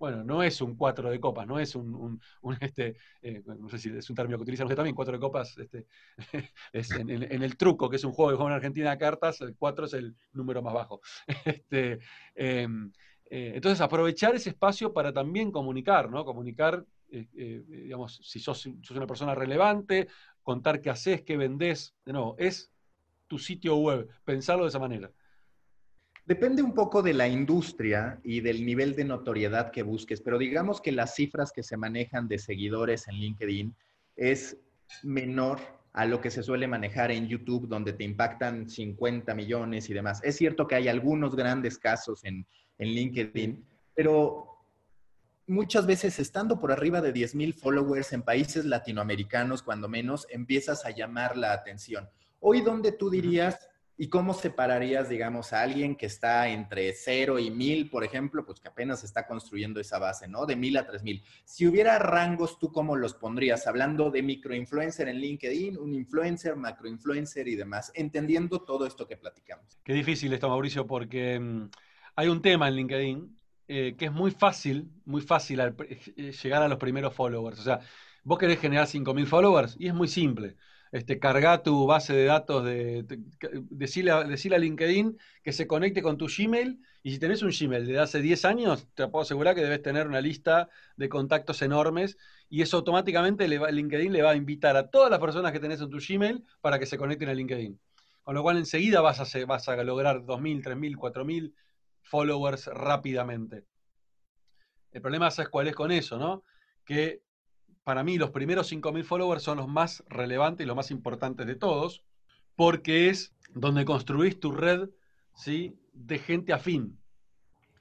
[0.00, 2.18] Bueno, no es un cuatro de copas, no es un,
[2.60, 5.58] este, eh, no sé si es un término que utilizan ustedes también, cuatro de copas,
[5.58, 5.86] este,
[6.72, 9.54] es en, el truco, que es un juego de juego en Argentina de cartas, el
[9.56, 11.02] cuatro es el número más bajo.
[11.44, 11.98] Este,
[12.34, 12.90] em,
[13.28, 16.24] eh, entonces, aprovechar ese espacio para también comunicar, ¿no?
[16.24, 20.08] Comunicar, eh, digamos, si sos, una persona relevante,
[20.42, 21.94] contar qué haces, qué vendés.
[22.06, 22.72] De nuevo, es
[23.26, 25.12] tu sitio web, pensarlo de esa manera.
[26.30, 30.80] Depende un poco de la industria y del nivel de notoriedad que busques, pero digamos
[30.80, 33.74] que las cifras que se manejan de seguidores en LinkedIn
[34.14, 34.56] es
[35.02, 35.58] menor
[35.92, 40.20] a lo que se suele manejar en YouTube, donde te impactan 50 millones y demás.
[40.22, 42.46] Es cierto que hay algunos grandes casos en,
[42.78, 43.66] en LinkedIn,
[43.96, 44.46] pero
[45.48, 50.86] muchas veces estando por arriba de 10 mil followers en países latinoamericanos, cuando menos, empiezas
[50.86, 52.08] a llamar la atención.
[52.38, 53.69] Hoy, ¿dónde tú dirías
[54.00, 58.58] y cómo separarías, digamos, a alguien que está entre 0 y 1000, por ejemplo, pues
[58.58, 60.46] que apenas está construyendo esa base, ¿no?
[60.46, 61.22] De 1000 a 3000.
[61.44, 63.66] Si hubiera rangos, ¿tú cómo los pondrías?
[63.66, 69.78] Hablando de microinfluencer en LinkedIn, un influencer, macroinfluencer y demás, entendiendo todo esto que platicamos.
[69.84, 71.68] Qué difícil esto, Mauricio, porque mm,
[72.16, 73.36] hay un tema en LinkedIn
[73.68, 77.60] eh, que es muy fácil, muy fácil eh, llegar a los primeros followers.
[77.60, 77.80] O sea,
[78.24, 80.56] vos querés generar 5.000 followers y es muy simple.
[80.92, 83.04] Este, carga tu base de datos, de,
[83.70, 87.50] decirle, a, decirle, a, LinkedIn que se conecte con tu Gmail y si tenés un
[87.50, 91.62] Gmail de hace 10 años, te puedo asegurar que debes tener una lista de contactos
[91.62, 92.16] enormes
[92.48, 95.90] y eso automáticamente LinkedIn le va a invitar a todas las personas que tenés en
[95.90, 97.78] tu Gmail para que se conecten a LinkedIn.
[98.24, 101.54] Con lo cual enseguida vas a, vas a lograr 2.000, 3.000, 4.000
[102.02, 103.64] followers rápidamente.
[104.90, 106.42] El problema es cuál es con eso, ¿no?
[106.84, 107.22] Que
[107.90, 111.56] para mí los primeros 5.000 followers son los más relevantes y los más importantes de
[111.56, 112.04] todos,
[112.54, 114.90] porque es donde construís tu red
[115.34, 115.76] ¿sí?
[115.92, 117.00] de gente afín.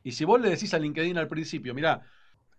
[0.03, 2.01] Y si vos le decís a LinkedIn al principio, mira,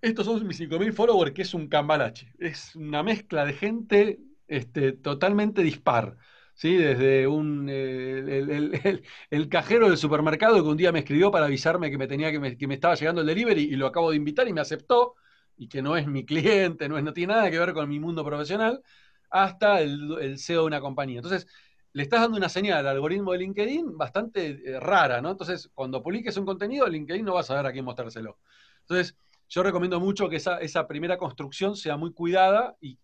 [0.01, 4.93] estos son mis 5.000 followers, que es un cambalache, es una mezcla de gente este,
[4.93, 6.19] totalmente dispar.
[6.55, 6.77] ¿sí?
[6.77, 11.99] Desde un, eh, el, cajero del supermercado que un día me escribió para avisarme que
[11.99, 14.61] me, tenía, que me, estaba llegando el delivery y lo acabo de invitar y me
[14.61, 15.17] aceptó,
[15.61, 18.25] y que no es mi cliente, no, es, tiene nada que ver con mi mundo
[18.25, 18.83] profesional,
[19.29, 21.19] hasta el, CEO de una compañía.
[21.19, 21.47] Entonces,
[21.93, 25.33] le estás dando una señal al algoritmo de LinkedIn bastante eh, rara, ¿no?
[25.33, 28.39] Entonces, cuando publiques un contenido, LinkedIn no va a saber a quién mostrárselo.
[28.81, 29.19] Entonces,
[29.51, 32.99] yo recomiendo mucho que esa, esa primera construcción sea muy cuidada y,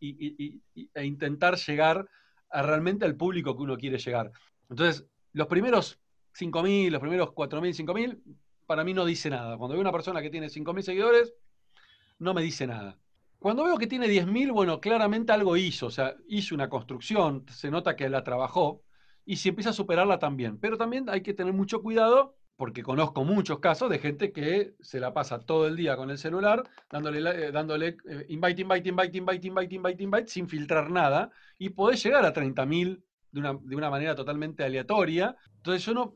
[0.95, 2.09] e intentar llegar
[2.49, 4.33] a realmente al público que uno quiere llegar.
[4.71, 5.05] Entonces,
[5.35, 6.01] los primeros
[6.33, 8.23] 5.000, los primeros 4.000, 5.000,
[8.65, 9.59] para mí no dice nada.
[9.59, 11.35] Cuando veo una persona que tiene 5.000 seguidores,
[12.19, 12.99] no me dice nada.
[13.39, 17.71] Cuando veo que tiene 10.000, bueno, claramente algo hizo, o sea, hizo una construcción, se
[17.71, 18.83] nota que la trabajó,
[19.25, 20.59] y si empieza a superarla también.
[20.59, 24.99] Pero también hay que tener mucho cuidado porque conozco muchos casos de gente que se
[24.99, 29.19] la pasa todo el día con el celular, dándole, eh, dándole eh, invite, invite, invite,
[29.19, 33.77] invite, invite, invite, invite, sin filtrar nada, y podés llegar a 30.000 de una, de
[33.77, 35.37] una manera totalmente aleatoria.
[35.57, 36.14] Entonces yo no,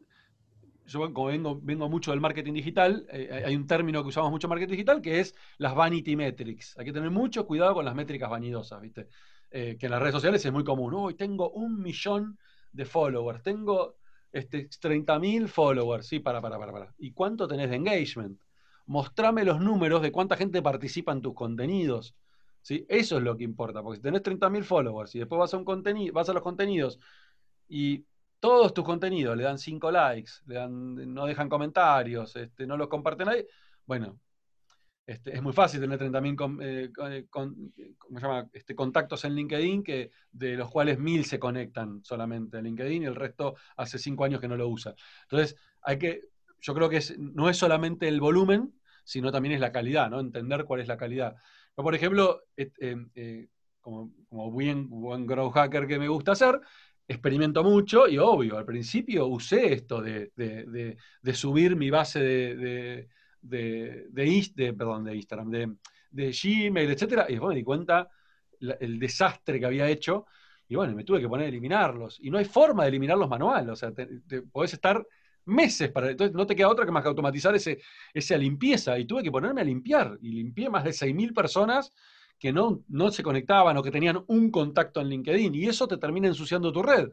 [0.92, 1.28] yo como
[1.62, 5.00] vengo, mucho del marketing digital, eh, hay un término que usamos mucho en marketing digital
[5.00, 6.76] que es las vanity metrics.
[6.78, 9.08] Hay que tener mucho cuidado con las métricas vanidosas, ¿viste?
[9.50, 10.94] que en las redes sociales es muy común.
[10.94, 12.38] Hoy tengo un millón
[12.72, 13.96] de followers, tengo
[14.32, 16.94] este, 30.000 followers, sí, para, para, para, para.
[16.98, 18.40] ¿Y cuánto tenés de engagement?
[18.86, 22.14] Mostrame los números de cuánta gente participa en tus contenidos.
[22.62, 22.86] ¿sí?
[22.88, 25.64] Eso es lo que importa, porque si tenés 30.000 followers y después vas a, un
[25.64, 26.98] contenido, vas a los contenidos
[27.68, 28.04] y
[28.40, 33.46] todos tus contenidos le dan 5 likes, no dejan comentarios, este, no los comparten nadie,
[33.86, 34.18] bueno,
[35.10, 37.72] este, es muy fácil tener 30.000 eh, eh, con,
[38.52, 43.06] este, contactos en LinkedIn, que, de los cuales 1.000 se conectan solamente a LinkedIn y
[43.06, 44.94] el resto hace 5 años que no lo usa.
[45.22, 46.28] Entonces, hay que,
[46.60, 48.72] yo creo que no es solamente el volumen,
[49.02, 50.20] sino también es la calidad, ¿no?
[50.20, 51.34] Entender cuál es la calidad.
[51.74, 53.48] por ejemplo, eh,
[53.80, 56.60] como, como buen, buen grow hacker que me gusta hacer,
[57.10, 63.08] experimento mucho y obvio, al principio usé esto de, de subir mi base de
[63.42, 65.74] de, de, perdón, de Instagram, de,
[66.10, 68.08] de, Gmail, etcétera, y después me di cuenta
[68.60, 70.26] el desastre que había hecho,
[70.68, 72.18] y bueno, me tuve que poner a eliminarlos.
[72.20, 74.06] Y no hay forma de eliminarlos manual, o sea, te,
[74.42, 75.04] podés estar
[75.46, 76.10] meses para.
[76.10, 77.80] Entonces no te queda otra que más que automatizar ese,
[78.14, 78.96] esa limpieza.
[78.96, 80.16] Y tuve que ponerme a limpiar.
[80.22, 81.92] Y limpié más de 6.000 personas
[82.40, 85.54] que no, no se conectaban o que tenían un contacto en LinkedIn.
[85.54, 87.10] Y eso te termina ensuciando tu red.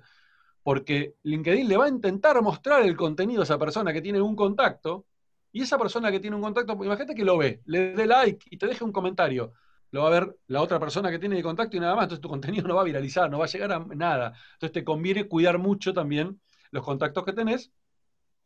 [0.63, 4.35] Porque LinkedIn le va a intentar mostrar el contenido a esa persona que tiene un
[4.35, 5.05] contacto,
[5.51, 8.57] y esa persona que tiene un contacto, imagínate que lo ve, le dé like y
[8.57, 9.53] te deje un comentario.
[9.91, 12.03] Lo va a ver la otra persona que tiene el contacto y nada más.
[12.03, 14.33] Entonces tu contenido no va a viralizar, no va a llegar a nada.
[14.53, 16.39] Entonces te conviene cuidar mucho también
[16.71, 17.71] los contactos que tenés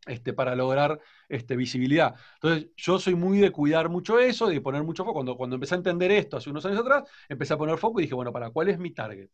[0.07, 0.99] este, para lograr
[1.29, 2.15] este, visibilidad.
[2.35, 5.37] Entonces, yo soy muy de cuidar mucho eso, de poner mucho foco.
[5.37, 8.15] Cuando, empecé a entender esto hace unos años atrás, empecé a poner foco y dije,
[8.15, 9.29] bueno, ¿para cuál es mi target?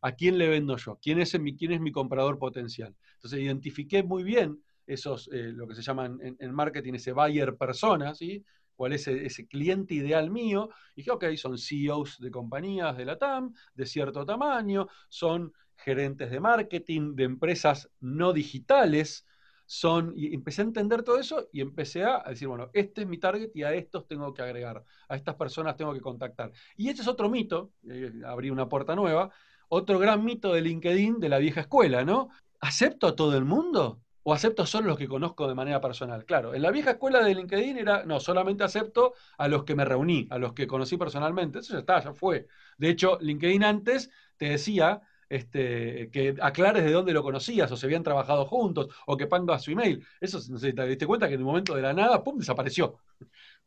[0.00, 0.98] ¿A quién le vendo yo?
[1.02, 2.94] ¿Quién es mi, quién es mi comprador potencial?
[3.14, 8.14] Entonces, identifiqué muy bien esos, eh, lo que se llaman en, marketing ese buyer persona,
[8.14, 8.44] ¿sí?
[8.74, 10.70] cuál es ese, cliente ideal mío.
[10.94, 16.30] Y dije, ok, son CEOs de compañías de la TAM, de cierto tamaño, son gerentes
[16.30, 19.26] de marketing, de empresas no digitales,
[19.70, 23.18] son, y empecé a entender todo eso y empecé a decir, bueno, este es mi
[23.18, 26.52] target y a estos tengo que agregar, a estas personas tengo que contactar.
[26.74, 29.30] Y este es otro mito, eh, abrí una puerta nueva,
[29.68, 32.30] otro gran mito de LinkedIn de la vieja escuela, ¿no?
[32.60, 34.00] ¿Acepto a todo el mundo?
[34.24, 36.26] o acepto solo los que conozco de manera personal.
[36.26, 39.86] Claro, en la vieja escuela de LinkedIn era, no, solamente acepto a los que me
[39.86, 41.60] reuní, a los que conocí personalmente.
[41.60, 42.46] Eso ya está, ya fue.
[42.76, 47.86] De hecho, LinkedIn antes te decía este, que aclares de dónde lo conocías, o se
[47.86, 50.04] habían trabajado juntos, o que a su email.
[50.20, 52.98] Eso, no te diste cuenta que en un momento de la nada, ¡pum!, desapareció.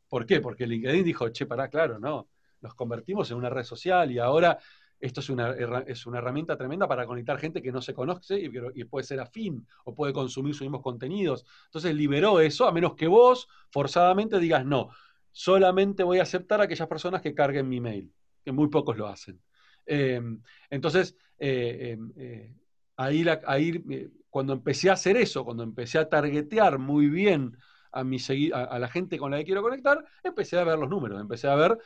[0.07, 0.41] ¿Por qué?
[0.41, 2.27] Porque LinkedIn dijo, che, pará, claro, no,
[2.61, 4.59] nos convertimos en una red social y ahora
[4.99, 5.51] esto es una,
[5.87, 9.65] es una herramienta tremenda para conectar gente que no se conoce y, puede ser afín
[9.83, 11.43] o puede consumir sus mismos contenidos.
[11.65, 14.89] Entonces liberó eso, a menos que vos forzadamente digas, no,
[15.31, 18.13] solamente voy a aceptar a aquellas personas que carguen mi mail,
[18.45, 19.41] que muy pocos lo hacen.
[19.85, 22.55] Em, entonces, eh, em, eh,
[22.97, 27.57] ahí, ahí eh, cuando empecé a hacer eso, cuando empecé a targetear muy bien
[27.91, 28.17] a, mi,
[28.53, 31.55] a, la gente con la que quiero conectar, empecé a ver los números, empecé a
[31.55, 31.77] ver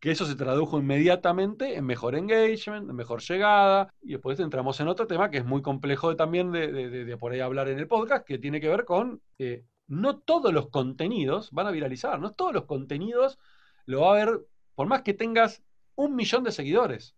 [0.00, 4.88] que eso se tradujo inmediatamente en mejor engagement, en mejor llegada, y después entramos en
[4.88, 8.38] otro tema que es muy complejo también de, por ahí hablar en el podcast, que
[8.38, 12.64] tiene que ver con que no todos los contenidos van a viralizar, no todos los
[12.66, 13.38] contenidos
[13.86, 15.62] lo va a ver, por más que tengas
[15.96, 17.16] un millón de seguidores.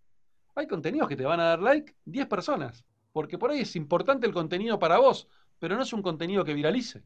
[0.60, 4.26] Hay contenidos que te van a dar like 10 personas, porque por ahí es importante
[4.26, 5.26] el contenido para vos,
[5.58, 7.02] pero no es un contenido que viralice.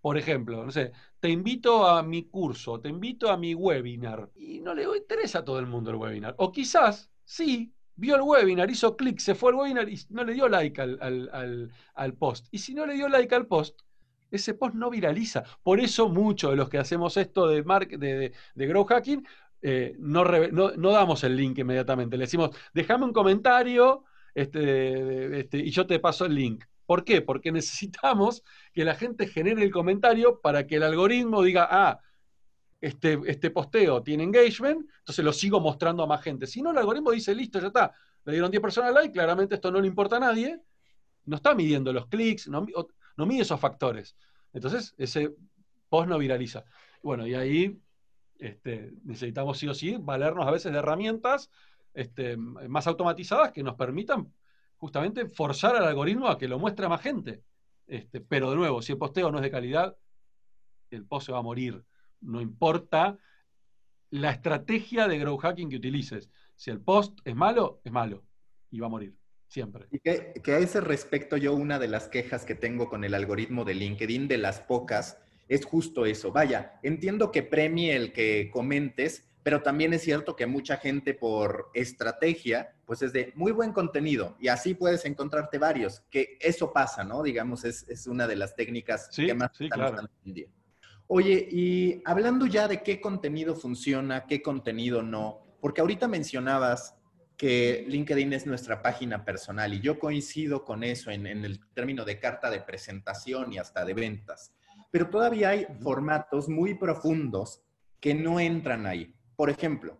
[0.00, 4.60] Por ejemplo, no sé, te invito a mi curso, te invito a mi webinar y
[4.60, 6.34] no le interesa a todo el mundo el webinar.
[6.38, 10.32] O quizás, sí, vio el webinar, hizo clic, se fue al webinar y no le
[10.32, 12.46] dio like al, post.
[12.50, 13.78] Y si no le dio like al post,
[14.30, 15.44] ese post no viraliza.
[15.62, 19.26] Por eso muchos de los que hacemos esto de, de, de, grow hacking,
[19.62, 22.16] eh, no, no, damos el link inmediatamente.
[22.16, 24.04] Le decimos, déjame un comentario
[24.34, 26.64] este, este, y yo te paso el link.
[26.86, 27.22] ¿Por qué?
[27.22, 28.42] Porque necesitamos
[28.72, 32.00] que la gente genere el comentario para que el algoritmo diga, ah,
[32.80, 36.46] este, este posteo tiene engagement, entonces lo sigo mostrando a más gente.
[36.46, 37.92] Si no, el algoritmo dice, listo, ya está,
[38.24, 40.60] le dieron 10 personas like, claramente esto no le importa a nadie,
[41.26, 42.66] no está midiendo los clics, no,
[43.16, 44.16] mide esos factores.
[44.52, 45.34] Entonces, ese
[45.88, 46.64] post no viraliza.
[47.02, 47.80] Bueno, y ahí
[48.40, 51.50] este, necesitamos sí o sí valernos a veces de herramientas
[51.94, 54.32] este, más automatizadas que nos permitan
[54.76, 57.42] justamente forzar al algoritmo a que lo muestre a más gente.
[57.86, 59.96] Este, pero de nuevo, si el posteo no es de calidad,
[60.90, 61.84] el post se va a morir.
[62.20, 63.18] No importa
[64.10, 66.30] la estrategia de grow hacking que utilices.
[66.56, 68.24] Si el post es malo, es malo
[68.70, 69.14] y va a morir.
[69.48, 69.86] Siempre.
[69.90, 73.14] Y que, que, a ese respecto yo una de las quejas que tengo con el
[73.14, 75.18] algoritmo de LinkedIn, de las pocas,
[75.50, 76.30] es justo eso.
[76.30, 81.70] Vaya, entiendo que premie el que comentes, pero también es cierto que mucha gente por
[81.74, 87.02] estrategia, pues es de muy buen contenido y así puedes encontrarte varios, que eso pasa,
[87.02, 87.24] ¿no?
[87.24, 90.02] Digamos, es, es una de las técnicas que más sí, están claro.
[90.02, 90.46] hoy en día.
[91.08, 96.94] Oye, y hablando ya de qué contenido funciona, qué contenido no, porque ahorita mencionabas
[97.36, 102.04] que LinkedIn es nuestra página personal y yo coincido con eso en, en, el término
[102.04, 104.52] de carta de presentación y hasta de ventas,
[104.90, 107.62] pero todavía hay formatos muy profundos
[108.00, 109.14] que no entran ahí.
[109.36, 109.98] Por ejemplo,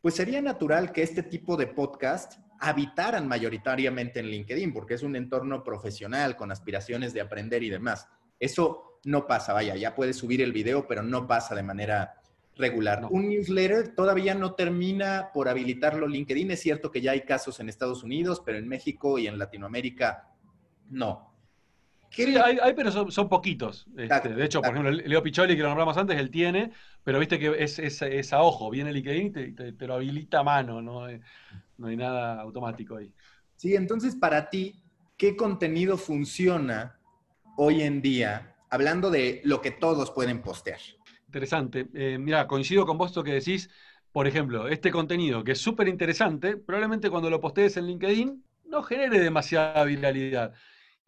[0.00, 5.16] pues sería natural que este tipo de podcast habitaran mayoritariamente en LinkedIn porque es un
[5.16, 8.08] entorno profesional con aspiraciones de aprender y demás.
[8.38, 12.14] Eso no pasa, vaya, ya puedes subir el video, pero no pasa de manera
[12.56, 13.00] regular.
[13.00, 13.08] No.
[13.08, 16.50] Un newsletter todavía no termina por habilitarlo LinkedIn.
[16.50, 20.28] Es cierto que ya hay casos en Estados Unidos, pero en México y en Latinoamérica
[20.90, 21.27] no.
[22.24, 23.86] Sí, hay, hay, pero son, son poquitos.
[23.96, 26.72] Este, de hecho, por ejemplo, Leo Picholi, que lo nombramos antes, él tiene,
[27.04, 29.94] pero viste que es, es, es a ojo, viene LinkedIn y te, te, te, lo
[29.94, 31.06] habilita a mano, ¿no?
[31.76, 33.12] no hay nada automático ahí.
[33.56, 34.82] Sí, entonces para ti,
[35.16, 36.98] ¿qué contenido funciona
[37.56, 40.80] hoy en día, hablando de lo que todos pueden postear?
[41.26, 41.88] Interesante.
[41.92, 43.68] Eh, mira, coincido con vos lo que decís.
[44.12, 48.82] Por ejemplo, este contenido que es súper interesante, probablemente cuando lo postees en LinkedIn no
[48.82, 50.54] genere demasiada viralidad.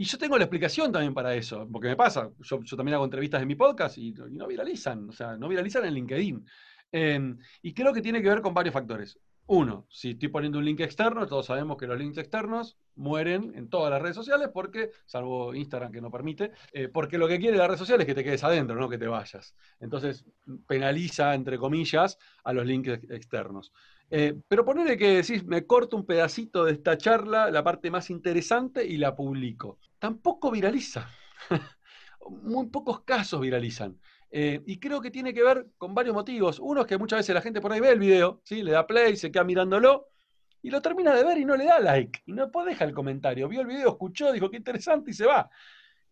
[0.00, 3.42] Y yo tengo la explicación también para eso, porque me pasa, yo, también hago entrevistas
[3.42, 6.46] en mi podcast y, no viralizan, o sea, no viralizan en LinkedIn.
[6.90, 9.18] Eh, y creo que tiene que ver con varios factores.
[9.44, 13.68] Uno, si estoy poniendo un link externo, todos sabemos que los links externos mueren en
[13.68, 17.58] todas las redes sociales porque, salvo Instagram que no permite, eh, porque lo que quiere
[17.58, 19.54] la red social es que te quedes adentro, no que te vayas.
[19.80, 20.24] Entonces,
[20.66, 23.70] penaliza, entre comillas, a los links externos.
[24.08, 28.08] Eh, pero ponele que decís, me corto un pedacito de esta charla, la parte más
[28.08, 29.78] interesante, y la publico.
[30.00, 31.08] Tampoco viraliza.
[32.42, 33.96] Muy pocos casos viralizan.
[34.32, 36.58] Eh, y creo que tiene que ver con varios motivos.
[36.58, 38.62] Uno es que muchas veces la gente por ahí ve el video, ¿sí?
[38.62, 40.08] le da play, se queda mirándolo,
[40.62, 42.22] y lo termina de ver y no le da like.
[42.26, 43.48] Y no deja el comentario.
[43.48, 45.50] Vio el video, escuchó, dijo qué interesante y se va.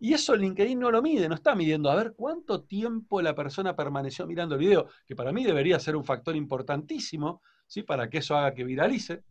[0.00, 3.74] Y eso LinkedIn no lo mide, no está midiendo a ver cuánto tiempo la persona
[3.74, 7.82] permaneció mirando el video, que para mí debería ser un factor importantísimo ¿sí?
[7.82, 9.24] para que eso haga que viralice.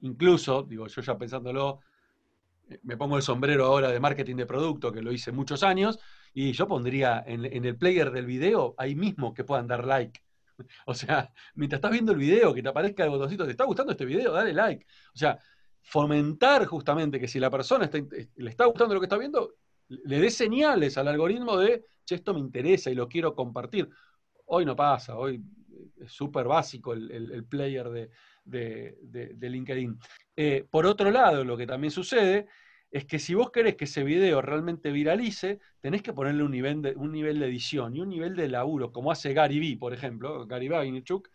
[0.00, 1.80] Incluso, digo, yo ya pensándolo,
[2.82, 5.98] me pongo el sombrero ahora de marketing de producto, que lo hice muchos años,
[6.32, 10.20] y yo pondría en, el player del video ahí mismo que puedan dar like.
[10.86, 13.92] O sea, mientras estás viendo el video, que te aparezca el botoncito, ¿te está gustando
[13.92, 14.32] este video?
[14.32, 14.86] Dale like.
[15.14, 15.38] O sea,
[15.82, 19.54] fomentar justamente que si la persona está, le está gustando lo que está viendo,
[19.88, 23.88] le dé señales al algoritmo de, che, esto me interesa y lo quiero compartir.
[24.46, 25.42] Hoy no pasa, hoy
[26.08, 28.10] es súper básico el, el, player de,
[28.44, 29.98] de, de, de LinkedIn.
[30.36, 32.46] Eh, por otro lado, lo que también sucede
[32.90, 36.82] es que si vos querés que ese video realmente viralice, tenés que ponerle un nivel
[36.82, 39.92] de, un nivel de edición y un nivel de laburo, como hace Gary Vee, por
[39.92, 41.28] ejemplo, Gary Vaynerchuk,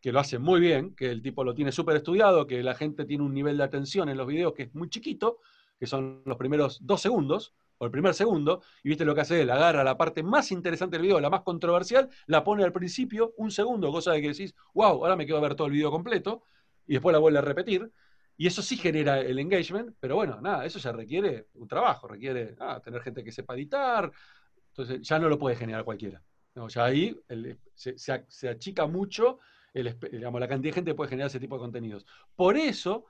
[0.00, 3.04] que lo hace muy bien, que el tipo lo tiene súper estudiado, que la gente
[3.04, 5.40] tiene un nivel de atención en los videos que es muy chiquito,
[5.78, 9.42] que son los primeros dos segundos, o el primer segundo, y viste lo que hace
[9.42, 13.34] él, agarra la parte más interesante del video, la más controversial, la pone al principio,
[13.36, 15.90] un segundo, cosa de que decís, wow, ahora me quedo a ver todo el video
[15.90, 16.44] completo,
[16.86, 17.90] y después la vuelve a repetir,
[18.36, 22.56] y eso sí genera el engagement, pero bueno, nada, eso ya requiere un trabajo, requiere
[22.82, 24.10] tener gente que sepa editar,
[24.70, 26.20] entonces ya no lo puede generar cualquiera.
[26.54, 27.16] No, ya ahí
[27.74, 29.38] se, achica mucho
[29.72, 32.06] el, la cantidad de gente que puede generar ese tipo de contenidos.
[32.34, 33.06] Por eso,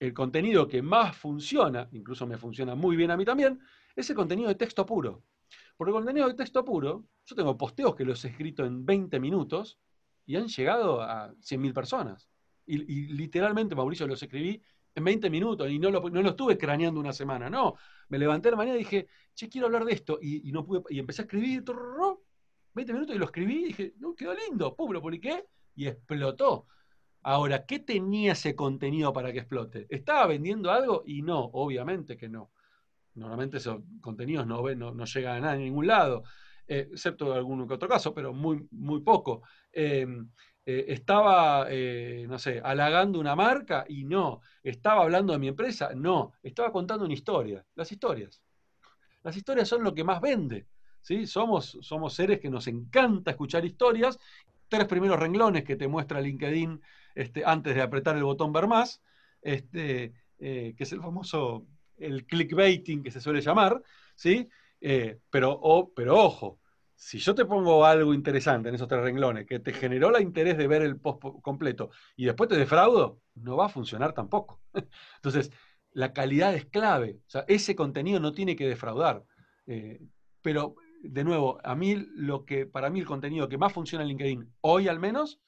[0.00, 3.60] el contenido que más funciona, incluso me funciona muy bien a mí también,
[3.96, 5.24] es el contenido de texto puro.
[5.76, 9.18] Porque el contenido de texto puro, yo tengo posteos que los he escrito en 20
[9.20, 9.78] minutos
[10.26, 12.28] y han llegado a 100.000 personas.
[12.66, 14.60] Y, literalmente, Mauricio, los escribí
[14.94, 17.76] en 20 minutos y no lo, no estuve craneando una semana, no.
[18.08, 20.18] Me levanté la mañana y dije, che, quiero hablar de esto.
[20.20, 21.64] Y, y no pude, y empecé a escribir,
[22.74, 26.66] 20 minutos y lo escribí y dije, no, quedó lindo, pum, lo publiqué y explotó.
[27.22, 29.86] Ahora, ¿qué tenía ese contenido para que explote?
[29.90, 31.02] ¿Estaba vendiendo algo?
[31.06, 32.50] Y no, obviamente que no.
[33.14, 36.22] Normalmente esos contenidos no, no, llegan a nada en ningún lado,
[36.68, 39.42] eh, excepto algún que otro caso, pero muy, muy poco.
[39.72, 40.06] Eh,
[40.70, 44.42] eh, estaba, eh, no sé, halagando una marca y no.
[44.62, 46.34] Estaba hablando de mi empresa, no.
[46.42, 47.64] Estaba contando una historia.
[47.74, 48.42] Las historias.
[49.22, 50.66] Las historias son lo que más vende.
[51.00, 51.26] ¿sí?
[51.26, 54.18] Somos, somos seres que nos encanta escuchar historias.
[54.68, 56.82] Tres primeros renglones que te muestra LinkedIn
[57.18, 59.02] este, antes de apretar el botón ver más,
[59.42, 61.66] este, eh, que es el famoso
[61.96, 63.82] el clickbaiting que se suele llamar,
[64.14, 64.48] ¿sí?
[64.80, 65.60] Eh, pero,
[65.96, 66.60] pero ojo,
[66.94, 70.56] si yo te pongo algo interesante en esos tres renglones que te generó el interés
[70.56, 74.60] de ver el post completo y después te defraudo, no va a funcionar tampoco.
[75.16, 75.50] Entonces,
[75.92, 77.18] la calidad es clave.
[77.26, 79.24] O sea, ese contenido no tiene que defraudar.
[79.66, 80.00] Eh,
[80.40, 84.10] pero, de nuevo, a mí lo que, para mí el contenido que más funciona en
[84.10, 85.40] LinkedIn, hoy al menos,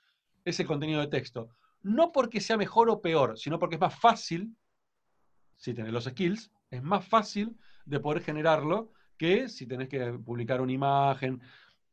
[0.44, 1.50] es el contenido de texto.
[1.82, 4.54] No porque sea mejor o peor, sino porque es más fácil,
[5.56, 10.60] si tenés los skills, es más fácil de poder generarlo que si tenés que publicar
[10.60, 11.40] una imagen.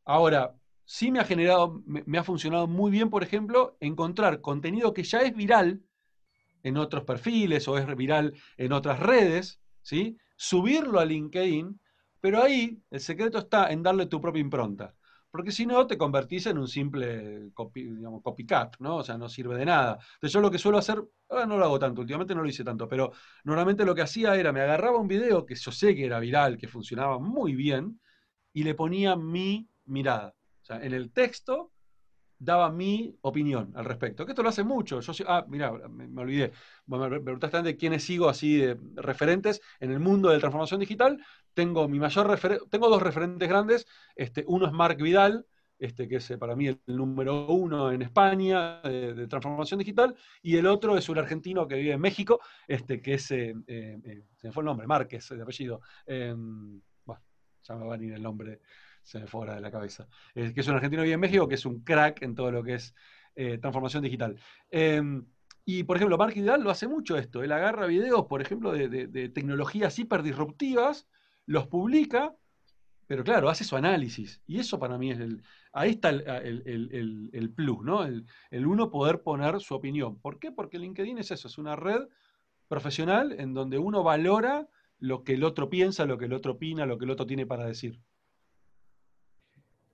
[0.04, 5.02] Ahora, sí me ha generado, me, ha funcionado muy bien, por ejemplo, encontrar contenido que
[5.02, 5.82] ya es viral
[6.62, 10.16] en otros perfiles o es viral en otras redes, ¿sí?
[10.36, 11.78] Subirlo a LinkedIn,
[12.20, 14.94] pero ahí el secreto está en darle tu propia impronta
[15.30, 18.96] porque si no te convertís en un simple copycat, ¿no?
[18.96, 19.98] O sea, no sirve de nada.
[20.14, 22.64] Entonces yo lo que suelo hacer, ahora no lo hago tanto, últimamente no lo hice
[22.64, 23.12] tanto, pero
[23.44, 26.56] normalmente lo que hacía era, me agarraba un video que yo sé que era viral,
[26.56, 28.00] que funcionaba muy bien,
[28.52, 30.34] y le ponía mi mirada.
[30.62, 31.72] O sea, en el texto
[32.38, 34.24] daba mi opinión al respecto.
[34.24, 35.00] Que esto lo hace mucho.
[35.00, 36.52] Yo, ah, mira, me, olvidé.
[36.86, 41.22] Me preguntaste de quiénes sigo así de referentes en el mundo de la transformación digital.
[41.54, 42.38] Tengo mi mayor
[42.70, 43.86] tengo dos referentes grandes.
[44.14, 45.46] Este, uno es Mark Vidal,
[45.78, 50.56] este, que es eh, para mí el número uno en España de, transformación digital, y
[50.56, 54.48] el otro es un argentino que vive en México, este, que es, eh, eh, se
[54.48, 55.80] me fue el nombre, Márquez, de apellido.
[56.06, 57.22] Em, bueno,
[57.62, 58.60] ya me va a venir el nombre
[59.08, 61.54] se me fuera de la cabeza, que es un argentino que vive en México, que
[61.54, 62.94] es un crack en todo lo que es
[63.36, 64.38] eh, transformación digital.
[64.70, 65.24] Em,
[65.64, 67.42] y, por ejemplo, Mark Hidal lo hace mucho esto.
[67.42, 71.08] Él agarra videos, por ejemplo, de, tecnologías hiper disruptivas,
[71.46, 72.36] los publica,
[73.06, 74.42] pero claro, hace su análisis.
[74.46, 75.42] Y eso para mí es el.
[75.72, 78.04] Ahí está el, plus, ¿no?
[78.04, 80.18] El, el, uno poder poner su opinión.
[80.20, 80.52] ¿Por qué?
[80.52, 82.08] Porque LinkedIn es eso, es una red
[82.68, 86.84] profesional en donde uno valora lo que el otro piensa, lo que el otro opina,
[86.84, 88.02] lo que el otro tiene para decir.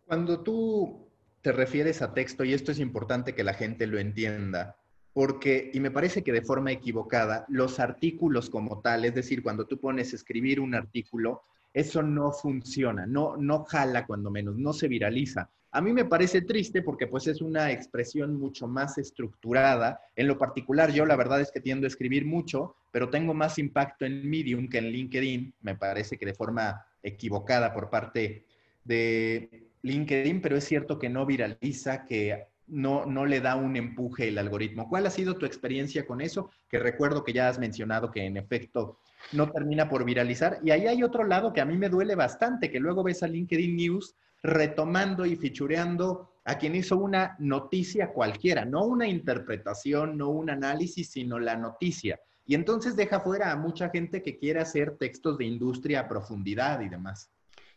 [0.07, 1.09] Cuando tú
[1.41, 4.77] te refieres a texto, y esto es importante que la gente lo entienda,
[5.13, 9.67] porque, y me parece que de forma equivocada, los artículos como tal, es decir, cuando
[9.67, 11.43] tú pones escribir un artículo,
[11.73, 15.51] eso no funciona, no, no jala cuando menos, no se viraliza.
[15.73, 20.01] A mí me parece triste porque pues es una expresión mucho más estructurada.
[20.15, 23.59] En lo particular, yo la verdad es que tiendo a escribir mucho, pero tengo más
[23.59, 25.53] impacto en Medium que en LinkedIn.
[25.63, 28.45] Me parece que de forma equivocada por parte
[28.85, 34.29] de LinkedIn, pero es cierto que no viraliza, que no, no le da un empuje
[34.29, 34.89] el algoritmo.
[34.89, 36.51] ¿Cuál ha sido tu experiencia con eso?
[36.69, 38.99] Que recuerdo que ya has mencionado que en efecto
[39.33, 40.59] no termina por viralizar.
[40.65, 43.29] Y ahí hay otro lado que a mí me duele bastante, que luego ves a
[43.29, 50.31] LinkedIn News retomando y fichureando a quien hizo una noticia cualquiera, no una interpretación, no
[50.31, 52.21] un análisis, sino la noticia.
[52.47, 56.81] Y entonces deja fuera a mucha gente que quiere hacer textos de industria a profundidad
[56.81, 57.31] y demás.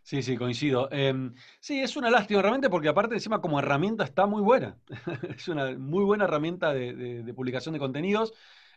[0.08, 0.88] Sí, sí, coincido.
[0.89, 4.80] Em, sí, es una lástima realmente porque aparte encima como herramienta está muy buena.
[5.38, 8.34] es una muy buena herramienta de, publicación de contenidos.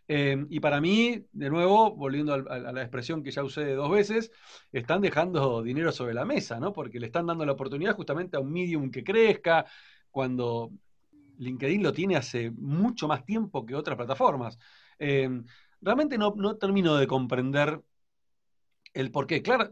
[0.09, 4.33] Em, y para mí, de nuevo, volviendo a, la expresión que ya usé dos veces,
[4.73, 6.73] están dejando dinero sobre la mesa, ¿no?
[6.73, 9.67] Porque le están dando la oportunidad justamente a un medium que crezca,
[10.11, 10.73] cuando
[11.39, 14.59] LinkedIn lo tiene hace mucho más tiempo que otras plataformas.
[14.99, 15.45] Em,
[15.81, 17.81] realmente no, no termino de comprender
[18.95, 19.43] el por qué.
[19.43, 19.71] Claro,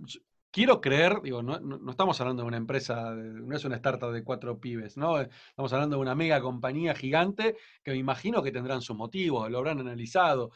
[0.50, 4.58] quiero creer, digo, no, estamos hablando de una empresa, no es una startup de cuatro
[4.58, 5.20] pibes, ¿no?
[5.20, 9.58] Estamos hablando de una mega compañía gigante que me imagino que tendrán sus motivos, lo
[9.58, 10.50] habrán analizado,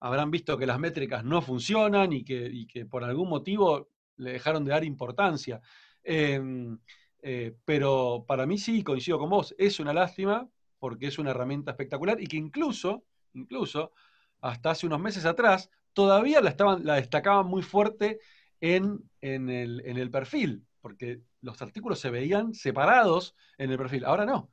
[0.00, 4.64] habrán visto que las métricas no funcionan y que, que por algún motivo le dejaron
[4.64, 5.60] de dar importancia.
[6.02, 6.78] Em,
[7.22, 11.72] eh, pero para mí sí, coincido con vos, es una lástima porque es una herramienta
[11.72, 13.92] espectacular y que incluso, incluso,
[14.40, 18.20] hasta hace unos meses atrás, todavía la, estaban, la destacaban muy fuerte
[18.60, 24.04] en, el, perfil, porque los artículos se veían separados en el perfil.
[24.04, 24.50] Ahora no.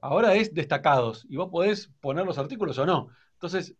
[0.00, 3.08] Ahora es destacados y vos podés poner los artículos o no.
[3.34, 3.74] Entonces,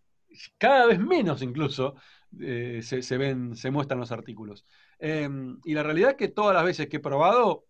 [0.58, 1.94] cada vez menos incluso
[2.40, 4.64] eh, se, ven, se muestran los artículos.
[4.98, 7.66] Em, y la realidad es que todas las veces que he probado,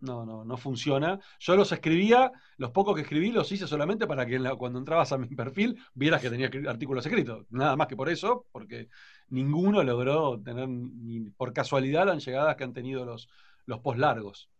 [0.00, 1.20] no, no, no funciona.
[1.38, 5.18] Yo los escribía, los pocos que escribí los hice solamente para que cuando entrabas a
[5.18, 7.46] mi perfil vieras que tenía artículos escritos.
[7.50, 8.88] Nada más que por eso, porque
[9.28, 13.28] ninguno logró tener, ni por casualidad, las llegadas que han tenido los,
[13.66, 14.50] los post largos.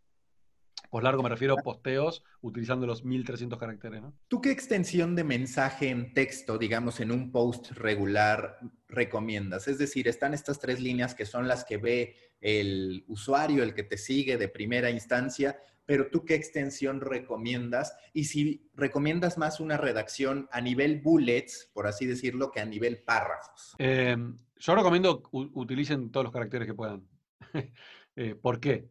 [0.91, 4.03] Post largo me refiero a posteos utilizando los 1300 caracteres.
[4.03, 4.15] ¿no?
[4.29, 9.69] ¿Tú qué extensión de mensaje en texto, digamos, en un post regular recomiendas?
[9.69, 13.83] Es decir, están estas tres líneas que son las que ve el usuario, el que
[13.83, 19.77] te sigue de primera instancia, pero tú qué extensión recomiendas y si recomiendas más una
[19.77, 23.75] redacción a nivel bullets, por así decirlo, que a nivel párrafos.
[23.79, 27.07] Em, yo recomiendo utilicen todos los caracteres que puedan.
[28.17, 28.89] Eh, ¿Por qué?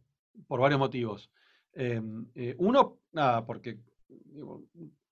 [0.47, 1.29] Por varios motivos.
[1.73, 2.01] Eh,
[2.57, 3.77] uno, nada, porque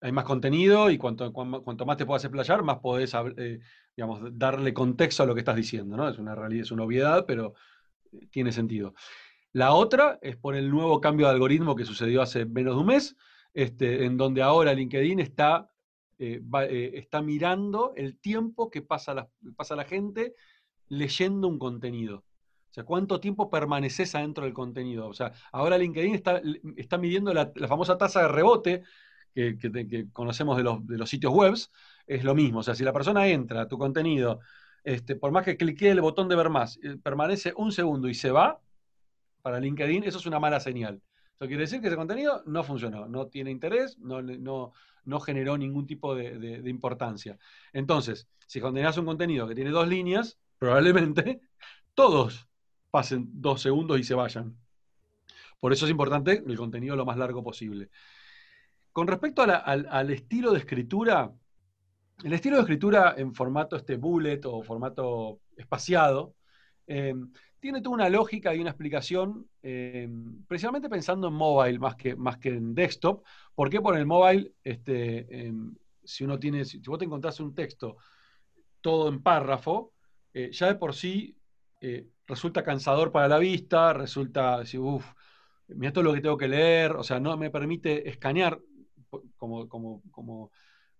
[0.02, 3.60] hay más contenido y cuanto, cuanto, más te puedas explayar, más podés eh,
[3.96, 5.98] digamos, darle contexto a lo que estás diciendo.
[5.98, 6.08] ¿no?
[6.08, 7.54] Es una realidad, es una obviedad, pero
[8.32, 8.94] tiene sentido.
[9.54, 12.88] La otra es por el nuevo cambio de algoritmo que sucedió hace menos de un
[12.88, 13.16] mes,
[13.54, 15.72] este, en donde ahora LinkedIn está,
[16.18, 20.36] está mirando el tiempo que pasa la, pasa la gente
[20.90, 22.18] leyendo un contenido.
[22.70, 25.08] O sea, cuánto tiempo permaneces adentro del contenido.
[25.08, 26.42] O sea, ahora LinkedIn está,
[26.76, 28.84] está midiendo la, famosa tasa de rebote
[29.34, 31.56] que, conocemos de los, de los, sitios web.
[32.06, 32.60] Es lo mismo.
[32.60, 34.40] O sea, si la persona entra a tu contenido,
[34.88, 38.14] este, por más que clique el botón de ver más, eh, permanece un segundo y
[38.14, 38.62] se va,
[39.42, 41.02] para LinkedIn, eso es una mala señal.
[41.36, 44.72] Eso quiere decir que ese contenido no funcionó, no tiene interés, no, no,
[45.04, 47.38] no generó ningún tipo de, importancia.
[47.74, 51.42] Entonces, si condenas un contenido que tiene dos líneas, probablemente
[51.94, 52.48] todos
[52.90, 54.56] pasen dos segundos y se vayan.
[55.60, 57.90] Por eso es importante el contenido lo más largo posible.
[58.94, 61.30] Con respecto al, estilo de escritura,
[62.24, 66.36] el estilo de escritura en formato este bullet o formato espaciado,
[66.88, 67.14] eh,
[67.60, 70.08] tiene toda una lógica y una explicación, eh,
[70.48, 73.24] precisamente pensando en mobile más que, más que en desktop.
[73.56, 77.54] ¿Por qué por el mobile, este, em, si uno tiene, si vos te encontrás un
[77.54, 77.98] texto
[78.82, 79.94] todo en párrafo,
[80.34, 81.36] eh, ya de por sí
[81.82, 85.06] eh, resulta cansador para la vista, resulta decir, uff,
[85.68, 88.60] mira todo lo que tengo que leer, o sea, no me permite escanear.
[89.38, 90.52] Como, como, como,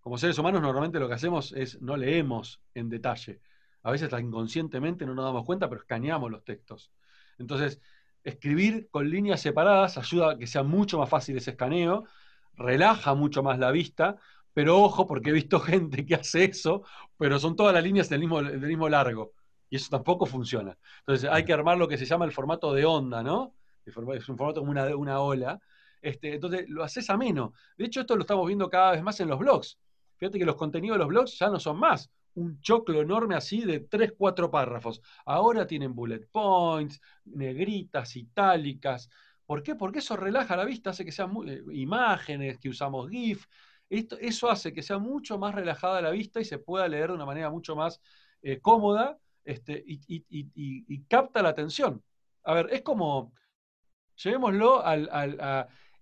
[0.08, 3.42] como seres humanos normalmente lo que hacemos es no leemos en detalle.
[3.84, 6.94] A veces inconscientemente no nos damos cuenta, pero escaneamos los textos.
[7.38, 7.82] Entonces,
[8.24, 12.06] escribir con líneas separadas ayuda a que sea mucho más fácil ese escaneo,
[12.54, 14.16] relaja mucho más la vista,
[14.54, 16.84] pero ojo, porque he visto gente que hace eso,
[17.18, 19.34] pero son todas las líneas del mismo, largo.
[19.70, 20.78] Y eso tampoco funciona.
[21.00, 23.56] Entonces hay que armar lo que se llama el formato de onda, ¿no?
[23.86, 25.60] Es un formato como una, una ola.
[26.02, 27.52] Este, entonces lo haces ameno.
[27.78, 29.78] De hecho, esto lo estamos viendo cada vez más en los blogs.
[30.18, 33.62] Fíjate que los contenidos de los blogs ya no son más un choclo enorme así
[33.62, 35.02] de tres, cuatro párrafos.
[35.26, 39.10] Ahora tienen bullet points, negritas, itálicas.
[39.46, 39.76] ¿Por qué?
[39.76, 43.46] Porque eso relaja la vista, hace que sean eh, imágenes, que usamos GIF,
[43.90, 47.26] eso hace que sea mucho más relajada la vista y se pueda leer de una
[47.26, 48.02] manera mucho más
[48.42, 52.04] eh, cómoda este, y, capta la atención.
[52.44, 53.34] A ver, es como,
[54.16, 54.84] llevémoslo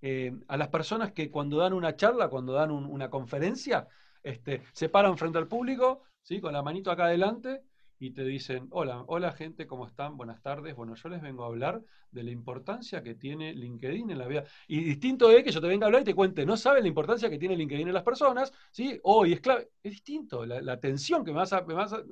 [0.07, 3.87] eh, a, las personas que cuando dan una charla, cuando dan una conferencia,
[4.21, 6.39] este, se paran frente al público, ¿sí?
[6.39, 7.63] con la manito acá adelante
[7.97, 10.15] y te dicen, hola, hola gente, ¿cómo están?
[10.15, 10.75] Buenas tardes.
[10.75, 11.81] Bueno, yo les vengo a hablar
[12.11, 14.43] de la importancia que tiene LinkedIn en la vida.
[14.67, 16.89] Y distinto es que yo te venga a hablar y te cuente, no saben la
[16.89, 18.99] importancia que tiene LinkedIn en las personas, ¿sí?
[19.01, 19.71] Hoy es clave.
[19.81, 22.03] Es distinto, la, atención que me vas, me, vas a,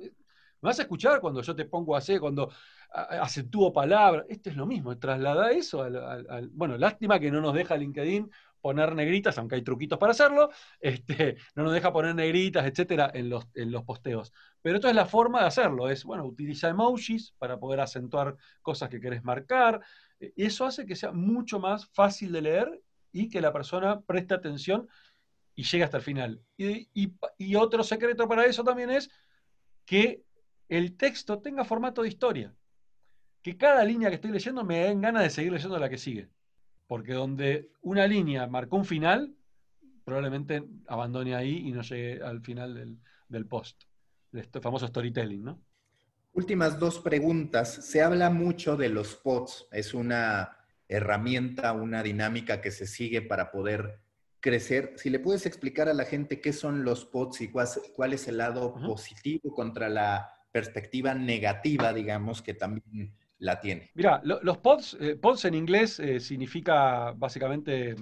[0.64, 2.50] me vas a escuchar cuando yo te pongo a hacer, cuando
[2.90, 4.24] acentúo palabras.
[4.30, 8.30] Esto es lo mismo, traslada eso al, Bueno, lástima que no nos deja LinkedIn
[8.62, 10.48] poner negritas, aunque hay truquitos para hacerlo,
[10.80, 14.32] este, no nos deja poner negritas, etcétera, en los, en los posteos.
[14.62, 18.88] Pero esto es la forma de hacerlo, es, bueno, utiliza emojis para poder acentuar cosas
[18.88, 19.82] que querés marcar,
[20.18, 22.80] y e, eso hace que sea mucho más fácil de leer
[23.12, 24.88] y que la persona preste atención
[25.54, 26.40] y llegue hasta el final.
[26.56, 29.10] Y otro secreto para eso también es
[29.84, 30.23] que
[30.68, 32.54] el texto tenga formato de historia.
[33.42, 36.28] Que cada línea que estoy leyendo me den ganas de seguir leyendo la que sigue.
[36.86, 39.34] Porque donde una línea marcó un final,
[40.04, 42.98] probablemente abandone ahí y no llegue al final
[43.28, 43.82] del, post.
[44.32, 45.60] Este famoso storytelling, ¿no?
[46.32, 47.72] Últimas dos preguntas.
[47.72, 49.66] Se habla mucho de los pods.
[49.70, 50.56] Es una
[50.88, 54.00] herramienta, una dinámica que se sigue para poder
[54.40, 54.94] crecer.
[54.96, 58.38] Si le puedes explicar a la gente qué son los pods y cuál, es el
[58.38, 63.90] lado positivo contra la perspectiva negativa, digamos, que también la tiene.
[63.94, 67.96] Mira, los pods, eh, pods en inglés eh, significa básicamente eh,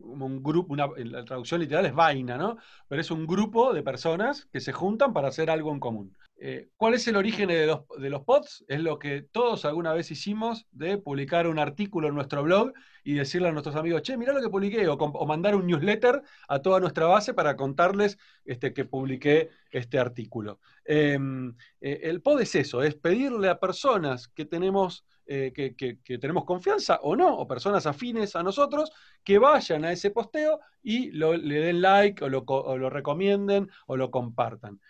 [0.00, 2.56] un grupo, una, la traducción literal es vaina, ¿no?
[2.88, 6.16] Pero es un grupo de personas que se juntan para hacer algo en común.
[6.38, 8.64] Eh, ¿Cuál es el origen de los, pods?
[8.68, 12.72] Es lo que todos alguna vez hicimos de publicar un artículo en nuestro blog
[13.02, 16.60] y decirle a nuestros amigos, che, mirá lo que publiqué, o, mandar un newsletter a
[16.60, 20.60] toda nuestra base para contarles este, que publiqué este artículo.
[20.84, 26.44] Em, eh, el pod es eso, es pedirle a personas que tenemos, eh, que, tenemos
[26.44, 28.92] confianza o no, o personas afines a nosotros,
[29.24, 34.10] que vayan a ese posteo y le den like lo, o lo recomienden o lo
[34.10, 34.80] compartan.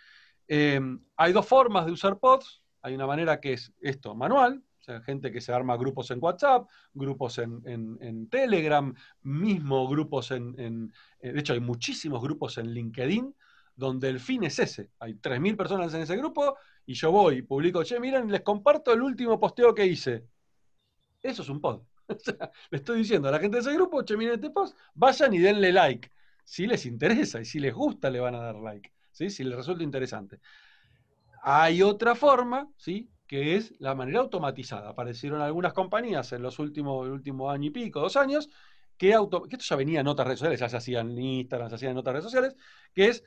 [0.49, 2.63] Em, hay dos formas de usar pods.
[2.83, 6.23] Hay una manera que es esto, manual, o sea, gente que se arma grupos en
[6.23, 13.35] WhatsApp, grupos en, Telegram, mismo grupos en, eh, De hecho, hay muchísimos grupos en LinkedIn,
[13.75, 14.91] donde el fin es ese.
[15.01, 18.93] Hay 3.000 personas en ese grupo y yo voy y publico, che, miren, les comparto
[18.93, 20.29] el último posteo que hice.
[21.23, 21.83] Eso es un pod.
[22.71, 25.39] le estoy diciendo a la gente de ese grupo, che, miren este post, vayan y
[25.39, 26.13] denle like.
[26.45, 28.96] Si les interesa y si les gusta, le van a dar like.
[29.17, 29.31] ¿Sí?
[29.31, 30.41] Si les resulta interesante.
[31.43, 33.09] Hay otra forma, ¿sí?
[33.27, 34.91] que es la manera automatizada.
[34.91, 38.51] Aparecieron algunas compañías en los últimos, el último año y pico, dos años,
[38.97, 41.69] que, auto, que esto ya venía en otras redes sociales, ya se hacían en Instagram,
[41.71, 42.57] se hacían en otras redes sociales,
[42.95, 43.25] que es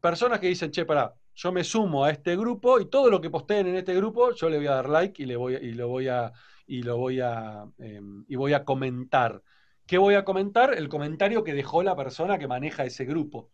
[0.00, 3.30] personas que dicen, che, pará, yo me sumo a este grupo y todo lo que
[3.30, 5.88] posteen en este grupo, yo le voy a dar like y le voy, y lo
[5.88, 6.32] voy a,
[6.66, 9.42] y lo voy a, em, y voy a comentar.
[9.86, 10.72] ¿Qué voy a comentar?
[10.74, 13.50] El comentario que dejó la persona que maneja ese grupo.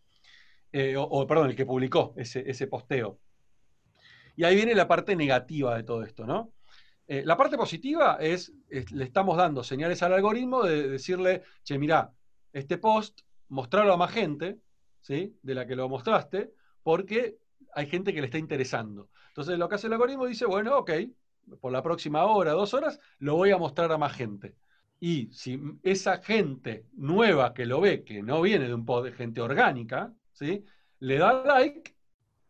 [0.71, 3.19] Eh, o, perdón, el que publicó ese, ese posteo.
[4.35, 6.53] Y ahí viene la parte negativa de todo esto, ¿no?
[7.07, 12.13] Eh, la parte positiva es, le estamos dando señales al algoritmo de decirle, che, mira,
[12.51, 14.59] este post, mostrarlo a más gente,
[15.01, 15.37] ¿sí?
[15.41, 16.53] De la que lo mostraste,
[16.83, 17.37] porque
[17.73, 19.09] hay gente que le está interesando.
[19.29, 20.91] Entonces lo que hace el algoritmo dice, bueno, ok,
[21.61, 24.55] por la próxima hora, dos horas, lo voy a mostrar a más gente.
[24.99, 29.11] Y si esa gente nueva que lo ve, que no viene de un post de
[29.13, 30.63] gente orgánica, ¿sí?
[30.99, 31.95] le da like,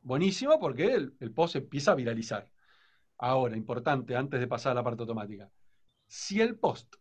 [0.01, 2.49] buenísimo porque el, post empieza a viralizar.
[3.17, 5.49] Ahora, importante, antes de pasar a la parte automática,
[6.05, 6.95] si el post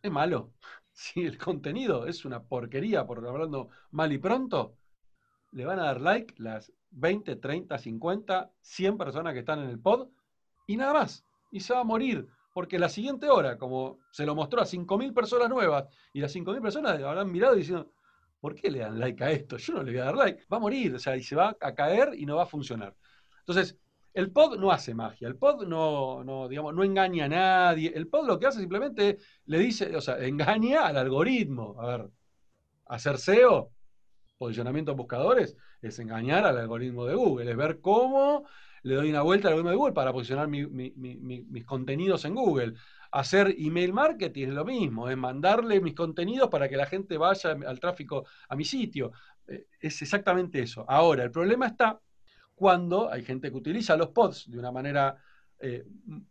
[0.00, 0.54] es malo,
[0.92, 4.76] si el contenido es una porquería, por hablando mal y pronto,
[5.52, 9.78] le van a dar like las 20, 30, 50, 100 personas que están en el
[9.78, 10.08] pod
[10.66, 11.24] y nada más.
[11.50, 12.26] Y se va a morir.
[12.54, 16.60] Porque la siguiente hora, como se lo mostró a 5.000 personas nuevas, y las 5.000
[16.60, 17.90] personas habrán mirado diciendo,
[18.42, 19.56] ¿por qué le dan like a esto?
[19.56, 20.44] Yo no le voy a dar like.
[20.52, 22.94] Va a morir, o sea, y se va a caer y no va a funcionar.
[23.38, 23.78] Entonces,
[24.12, 27.92] el pod no hace magia, el pod no, no, digamos, no engaña a nadie.
[27.94, 31.80] El pod lo que hace simplemente le dice, o sea, engaña al algoritmo.
[31.80, 32.10] A ver,
[32.86, 33.70] hacer SEO,
[34.36, 38.44] posicionamiento en buscadores, es engañar al algoritmo de Google, es ver cómo
[38.82, 42.74] le doy una vuelta al algoritmo de Google para posicionar mis contenidos en Google.
[43.12, 47.50] Hacer email marketing es lo mismo, es mandarle mis contenidos para que la gente vaya
[47.66, 49.12] al tráfico a mi sitio.
[49.46, 50.84] Eh, es exactamente eso.
[50.88, 52.00] Ahora, el problema está
[52.54, 55.16] cuando hay gente que utiliza los pods de una manera
[55.58, 55.84] eh,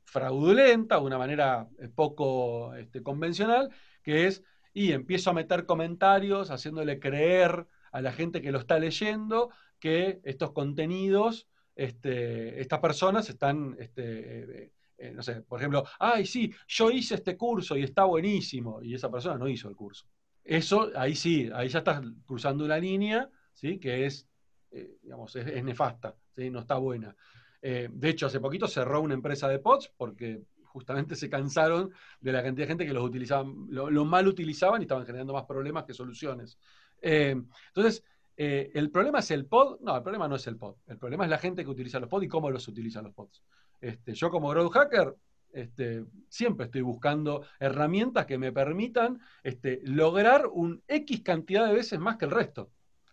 [0.04, 3.70] fraudulenta, de una manera eh, poco este, convencional,
[4.02, 8.80] que es, y empiezo a meter comentarios haciéndole creer a la gente que lo está
[8.80, 14.72] leyendo que estos contenidos, este, estas personas están este,
[15.14, 19.10] no sé, por ejemplo, ay, sí, yo hice este curso y está buenísimo, y esa
[19.10, 20.06] persona no hizo el curso.
[20.44, 23.80] Eso, ahí sí, ahí ya estás cruzando una línea, ¿sí?
[23.80, 24.28] Que es,
[24.72, 26.50] eh, digamos, es, nefasta, ¿sí?
[26.50, 27.16] No está buena.
[27.62, 32.32] Eh, de hecho, hace poquito cerró una empresa de pods porque justamente se cansaron de
[32.32, 35.84] la cantidad de gente que los utilizaban, lo, mal utilizaban y estaban generando más problemas
[35.84, 36.58] que soluciones.
[37.02, 38.04] entonces,
[38.38, 39.80] ¿el problema es el pod?
[39.82, 40.78] No, el problema no es el pod.
[40.88, 43.44] El problema es la gente que utiliza los pods y cómo los utilizan los pods.
[43.82, 45.16] Este, yo como growth hacker
[45.54, 52.00] este, siempre estoy buscando herramientas que me permitan este, lograr un X cantidad de veces
[52.00, 52.72] más que el resto.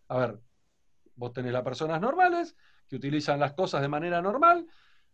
[0.08, 0.40] A ver,
[1.16, 2.56] vos tenés las personas normales
[2.86, 4.66] que utilizan las cosas de manera normal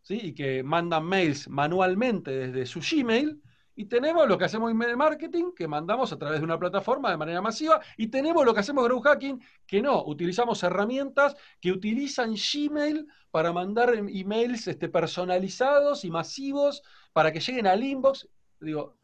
[0.02, 0.18] ¿sí?
[0.22, 3.40] y que mandan mails manualmente desde su Gmail
[3.76, 7.16] y tenemos lo que hacemos en marketing, que mandamos a través de una plataforma de
[7.16, 7.80] manera masiva.
[7.96, 13.52] Y tenemos lo que hacemos en Hacking, que no, utilizamos herramientas que utilizan Gmail para
[13.52, 18.28] mandar emails este, personalizados y masivos para que lleguen al inbox.
[18.60, 18.96] Digo,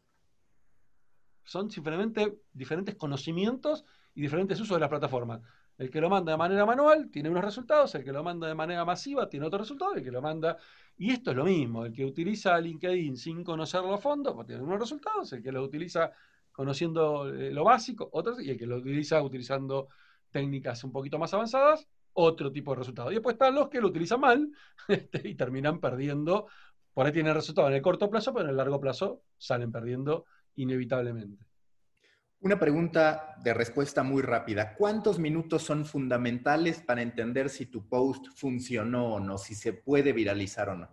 [1.43, 3.83] son simplemente diferentes conocimientos
[4.15, 5.41] y diferentes usos de las plataformas.
[5.81, 8.53] El que lo manda de manera manual tiene unos resultados, el que lo manda de
[8.53, 10.55] manera masiva tiene otros resultados, el que lo manda
[10.95, 14.61] y esto es lo mismo, el que utiliza LinkedIn sin conocerlo a fondo, pues tiene
[14.61, 16.11] unos resultados, el que lo utiliza
[16.51, 19.87] conociendo eh, lo básico, otros, y el que lo utiliza utilizando
[20.29, 23.11] técnicas un poquito más avanzadas, otro tipo de resultados.
[23.11, 24.51] Y después están los que lo utilizan mal
[24.87, 26.45] este, y terminan perdiendo,
[26.93, 30.25] por ahí tienen resultados en el corto plazo, pero en el largo plazo salen perdiendo
[30.57, 31.50] inevitablemente.
[32.43, 34.73] Una pregunta de respuesta muy rápida.
[34.73, 40.11] ¿Cuántos minutos son fundamentales para entender si tu post funcionó o no, si se puede
[40.11, 40.89] viralizar o no?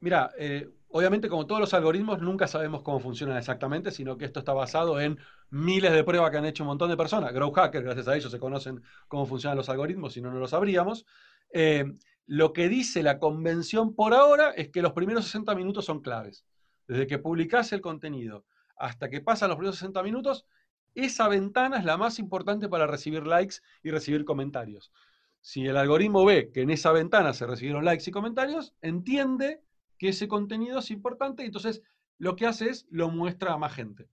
[0.00, 4.40] Mira, eh, obviamente como todos los algoritmos nunca sabemos cómo funcionan exactamente, sino que esto
[4.40, 7.32] está basado en miles de pruebas que han hecho un montón de personas.
[7.32, 10.48] Grow Hacker, gracias a ellos se conocen cómo funcionan los algoritmos, si no, no lo
[10.48, 11.06] sabríamos.
[11.52, 11.92] Eh,
[12.26, 16.44] lo que dice la convención por ahora es que los primeros 60 minutos son claves.
[16.88, 18.44] Desde que publicás el contenido
[18.78, 20.46] hasta que pasan los primeros 60 minutos,
[20.94, 24.92] esa ventana es la más importante para recibir likes y recibir comentarios.
[25.40, 29.62] Si el algoritmo ve que en esa ventana se recibieron likes y comentarios, entiende
[29.98, 31.82] que ese contenido es importante y entonces
[32.18, 34.08] lo que hace es lo muestra a más gente.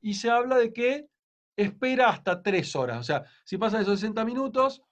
[0.00, 1.08] Y se habla de que
[1.56, 2.98] espera hasta tres horas.
[3.00, 4.82] O sea, si pasa esos 60 minutos,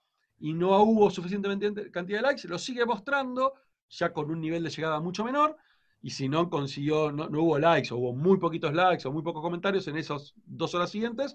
[0.42, 3.54] y no hubo suficientemente cantidad de likes, lo sigue mostrando,
[3.88, 5.56] ya con un nivel de llegada mucho menor,
[6.02, 9.40] y si no consiguió, no, hubo likes, o hubo muy poquitos likes, o muy pocos
[9.40, 11.34] comentarios en esas dos horas siguientes,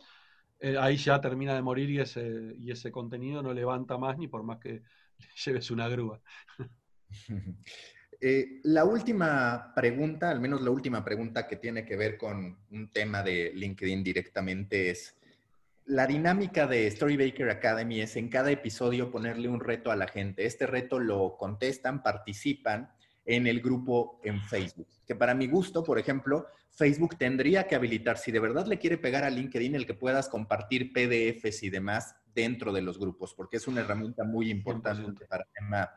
[0.59, 4.27] eh, ahí ya termina de morir y ese, y ese contenido no levanta más ni
[4.27, 4.81] por más que
[5.45, 6.21] lleves una grúa.
[8.19, 12.91] Eh, la última pregunta, al menos la última pregunta que tiene que ver con un
[12.91, 15.15] tema de LinkedIn directamente es,
[15.85, 20.47] la dinámica de Storybaker Academy es en cada episodio ponerle un reto a la gente.
[20.47, 22.89] Este reto lo contestan, participan
[23.27, 24.87] en el grupo en Facebook.
[25.05, 28.97] Que para mi gusto, por ejemplo, Facebook tendría que habilitar, si de verdad le quiere
[28.97, 33.57] pegar a LinkedIn, el que puedas compartir PDFs y demás dentro de los grupos, porque
[33.57, 35.89] es una herramienta muy importante para el tema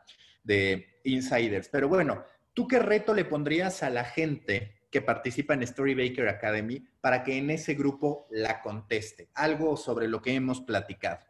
[0.43, 1.69] de insiders.
[1.69, 2.23] Pero bueno,
[2.53, 7.37] ¿tú qué reto le pondrías a la gente que participa en Storybaker Academy para que
[7.37, 9.29] en ese grupo la conteste?
[9.35, 11.25] Algo sobre lo que hemos platicado.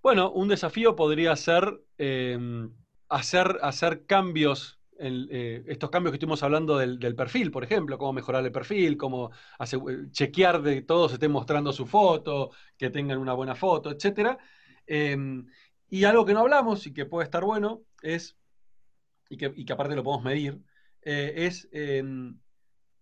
[0.00, 2.72] Bueno, un desafío podría ser em,
[3.08, 8.44] hacer, hacer cambios eh, estos cambios que estuvimos hablando del, perfil, por ejemplo, cómo mejorar
[8.44, 13.32] el perfil, cómo eh, chequear de que todos estén mostrando su foto, que tengan una
[13.32, 14.38] buena foto, etc.
[14.86, 15.46] Em,
[15.88, 18.36] y algo que no hablamos y que puede estar bueno es,
[19.30, 20.60] y que, aparte lo podemos medir,
[21.02, 22.38] eh, es em,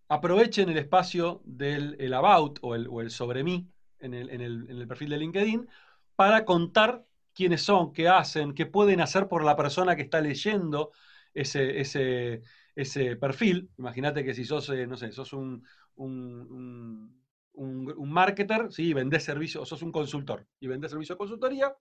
[0.09, 3.69] aprovechen el espacio del about o el, sobre mí
[3.99, 5.69] en el perfil de LinkedIn
[6.15, 10.93] para contar quiénes son, qué hacen, qué pueden hacer por la persona que está leyendo
[11.41, 12.43] ese, ese,
[12.75, 13.71] ese perfil.
[13.79, 15.65] Imagínate que si sos, eh, no sé, sos un,
[15.97, 17.23] un,
[17.53, 18.93] un, marketer, ¿sí?
[18.93, 21.75] vendés servicio, o sos un consultor y vendés servicio de consultoría,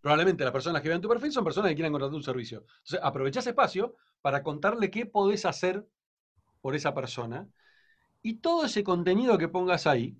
[0.00, 2.64] probablemente las personas que vean tu perfil son personas que quieran contratar un servicio.
[2.78, 5.86] Entonces, aprovecha ese espacio para contarle qué podés hacer
[6.60, 7.48] por esa persona
[8.22, 10.16] y todo ese contenido que pongas ahí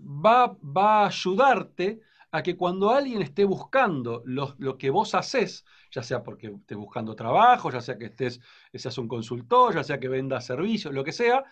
[0.00, 2.00] va, va a ayudarte
[2.34, 6.76] a que cuando alguien esté buscando lo, lo, que vos haces, ya sea porque estés
[6.76, 8.40] buscando trabajo, ya sea que estés,
[8.74, 11.44] seas un consultor, ya sea que vendas servicios, lo que sea,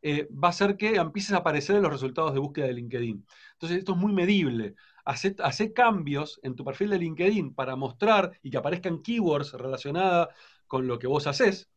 [0.00, 3.26] eh, va a ser que empieces a aparecer en los resultados de búsqueda de LinkedIn.
[3.52, 4.76] Entonces, esto es muy medible.
[5.04, 10.28] Hacer cambios en tu perfil de LinkedIn para mostrar y que aparezcan keywords relacionadas
[10.66, 11.68] con lo que vos haces.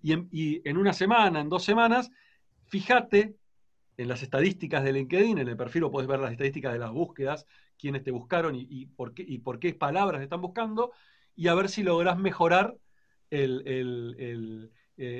[0.00, 2.08] Y en, y en una semana, en dos semanas,
[2.68, 3.34] fíjate
[4.02, 7.46] en las estadísticas de LinkedIn, en el perfil, puedes ver las estadísticas de las búsquedas,
[7.78, 10.92] quiénes te buscaron y, por, qué, y por qué palabras están buscando,
[11.34, 12.76] y a ver si lográs mejorar
[13.30, 14.68] eh,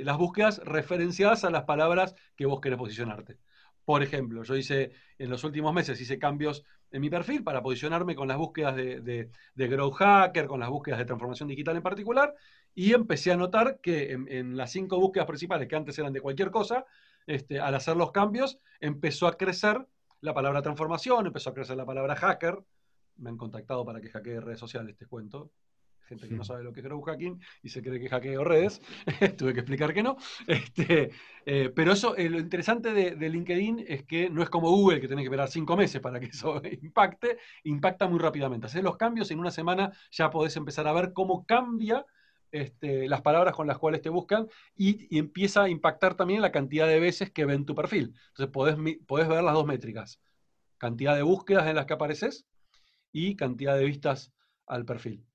[0.05, 3.39] las búsquedas referenciadas a las palabras que vos querés posicionarte.
[3.85, 8.15] Por ejemplo, yo hice en los últimos meses hice cambios en mi perfil para posicionarme
[8.15, 11.83] con las búsquedas de, de, de Grow Hacker, con las búsquedas de transformación digital en
[11.83, 12.35] particular,
[12.75, 16.51] y empecé a notar que en, las cinco búsquedas principales, que antes eran de cualquier
[16.51, 16.85] cosa,
[17.27, 19.87] este, al hacer los cambios, empezó a crecer
[20.21, 22.63] la palabra transformación, empezó a crecer la palabra hacker.
[23.17, 25.53] Me han contactado para que hackee redes sociales, te cuento.
[26.07, 28.83] Gente que no sabe lo que es growth hacking y se cree que hackeo redes.
[29.39, 30.17] Tuve que explicar que no.
[30.47, 31.11] Este,
[31.47, 35.09] eh, pero eso, eh, lo interesante de, LinkedIn es que no es como Google, que
[35.09, 37.39] tenés que esperar cinco meses para que eso impacte.
[37.65, 38.67] Impacta muy rápidamente.
[38.67, 42.05] Hacer los cambios en una semana ya podés empezar a ver cómo cambia
[42.53, 44.47] este, las palabras con las cuales te buscan
[44.77, 48.15] y, empieza a impactar también la cantidad de veces que ven tu perfil.
[48.29, 48.77] Entonces podés,
[49.07, 50.21] podés ver las dos métricas,
[50.79, 52.47] cantidad de búsquedas en las que apareces
[53.11, 54.33] y cantidad de vistas
[54.67, 55.27] al perfil.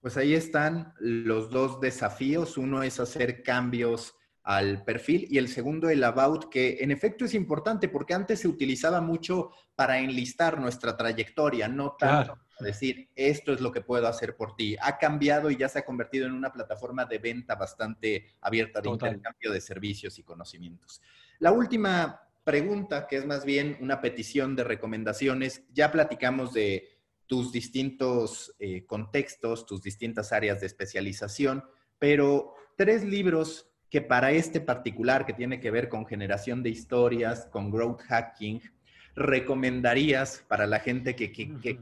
[0.00, 2.56] Pues ahí están los dos desafíos.
[2.56, 7.34] Uno es hacer cambios al perfil y el segundo el about, que en efecto es
[7.34, 13.60] importante porque antes se utilizaba mucho para enlistar nuestra trayectoria, no tanto decir esto es
[13.60, 14.76] lo que puedo hacer por ti.
[14.80, 18.88] Ha cambiado y ya se ha convertido en una plataforma de venta bastante abierta de
[18.88, 21.02] intercambio de servicios y conocimientos.
[21.38, 26.88] La última pregunta, que es más bien una petición de recomendaciones, ya platicamos de
[27.26, 31.64] tus distintos eh, contextos, tus distintas áreas de especialización,
[31.98, 37.46] pero tres libros que para este particular que tiene que ver con generación de historias,
[37.52, 38.60] con growth hacking,
[39.14, 41.32] recomendarías para la gente que,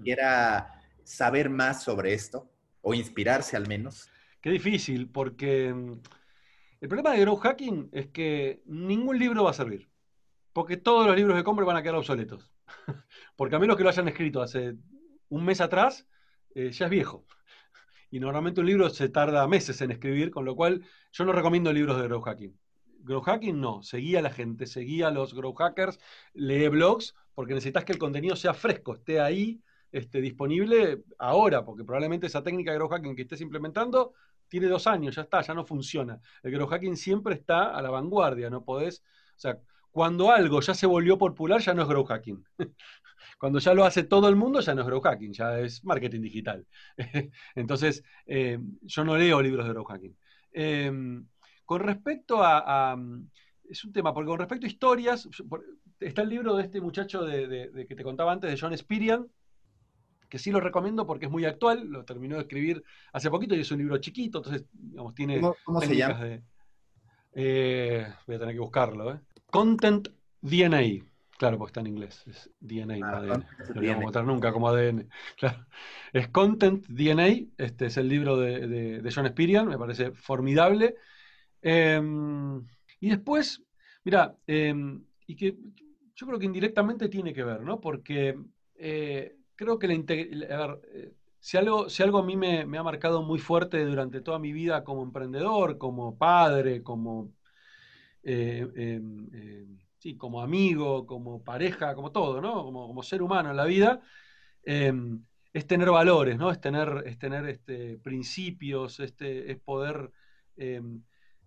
[0.02, 2.50] quiera saber más sobre esto
[2.82, 4.10] o inspirarse al menos?
[4.40, 6.00] Qué difícil, porque mm,
[6.80, 9.88] el problema de growth hacking es que ningún libro va a servir,
[10.52, 12.50] porque todos los libros que compre van a quedar obsoletos,
[13.36, 14.74] porque a menos que lo hayan escrito hace
[15.28, 16.06] un mes atrás,
[16.54, 17.26] eh, ya es viejo
[18.10, 21.72] y normalmente un libro se tarda meses en escribir, con lo cual yo no recomiendo
[21.72, 22.58] libros de growth hacking.
[23.02, 25.98] Growth hacking no, seguía a la gente, seguía a los growth hackers,
[26.34, 29.60] lee blogs, porque necesitas que el contenido sea fresco, esté ahí,
[29.92, 34.12] esté disponible ahora, porque probablemente esa técnica de growth hacking que estés implementando
[34.48, 36.20] tiene dos años, ya está, ya no funciona.
[36.42, 39.02] El growth hacking siempre está a la vanguardia, no podés,
[39.36, 39.58] o sea,
[39.90, 42.44] cuando algo ya se volvió popular, ya no es growth hacking.
[43.38, 46.20] Cuando ya lo hace todo el mundo, ya no es growth hacking, ya es marketing
[46.20, 46.66] digital.
[47.54, 50.16] Entonces, eh, yo no leo libros de growth hacking.
[51.70, 52.98] Con respecto a,
[53.62, 55.28] Es un tema, porque con respecto a historias,
[56.00, 59.28] está el libro de este muchacho de, que te contaba antes, de John Spirian,
[60.28, 62.82] que sí lo recomiendo porque es muy actual, lo terminó de escribir
[63.12, 65.40] hace poquito y es un libro chiquito, entonces, digamos, tiene...
[65.62, 66.40] ¿Cómo, se llama?
[67.34, 69.20] Eh, voy a tener que buscarlo, ¿eh?
[69.46, 70.08] Content
[70.40, 71.04] DNA.
[71.38, 72.24] Claro, porque está en inglés.
[72.26, 73.46] Es DNA, no ADN.
[73.76, 75.08] No lo vamos a mostrar nunca como ADN.
[75.38, 75.66] Claro.
[76.12, 77.46] Es Content DNA.
[77.58, 79.68] Este es el libro de, John Spirian.
[79.68, 80.96] Me parece formidable.
[81.62, 82.66] Em,
[83.00, 83.62] y después,
[84.04, 85.56] mira, em, y que
[86.14, 87.80] yo creo que indirectamente tiene que ver, ¿no?
[87.80, 88.38] Porque
[88.74, 93.22] eh, creo que la, a eh, si algo, si algo a mí me, ha marcado
[93.22, 97.32] muy fuerte durante toda mi vida como emprendedor, como padre, como
[98.22, 102.64] eh, em, sí, como amigo, como pareja, como todo, ¿no?
[102.64, 104.02] Como, ser humano en la vida,
[104.62, 106.50] es tener valores, ¿no?
[106.50, 110.10] Es tener, es tener este, principios, este, es poder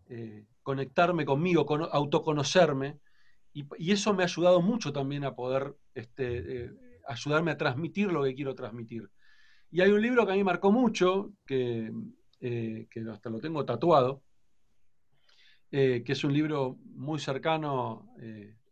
[0.10, 3.00] eh, conectarme conmigo, con, autoconocerme.
[3.54, 6.72] Y, eso me ha ayudado mucho también a poder este, eh,
[7.08, 9.10] ayudarme a transmitir lo que quiero transmitir.
[9.72, 11.92] Y hay un libro que a mí marcó mucho, que,
[12.40, 14.22] eh, hasta lo tengo tatuado,
[15.72, 18.08] que es un libro muy cercano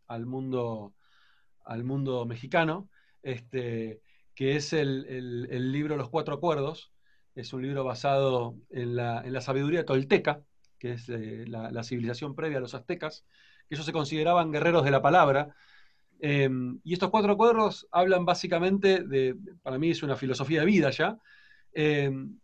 [0.06, 0.94] al, mundo,
[1.64, 2.88] al mundo mexicano,
[3.22, 4.00] este,
[4.34, 6.92] que es el, libro Los Cuatro Acuerdos.
[7.34, 10.42] Es un libro basado en la, sabiduría tolteca,
[10.82, 13.24] que es eh, la, civilización previa a los aztecas,
[13.68, 15.54] que ellos se consideraban guerreros de la palabra.
[16.18, 20.90] Em, y estos cuatro acuerdos hablan básicamente de, para mí es una filosofía de vida
[20.90, 21.18] ya,
[21.72, 22.36] em,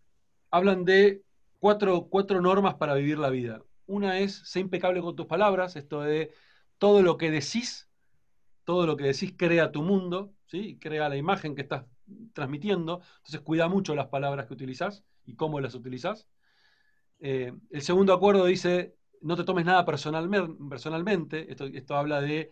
[0.52, 1.22] hablan de
[1.58, 3.60] cuatro, cuatro normas para vivir la vida.
[3.86, 6.30] Una es ser impecable con tus palabras, esto de
[6.78, 7.90] todo lo que decís,
[8.62, 10.78] todo lo que decís crea tu mundo, ¿sí?
[10.78, 11.86] crea la imagen que estás
[12.34, 13.00] transmitiendo.
[13.16, 16.28] Entonces cuida mucho las palabras que utilizás y cómo las utilizás.
[17.20, 21.50] Eh, el segundo acuerdo dice, no te tomes nada personalmente.
[21.50, 22.50] Esto, esto, habla de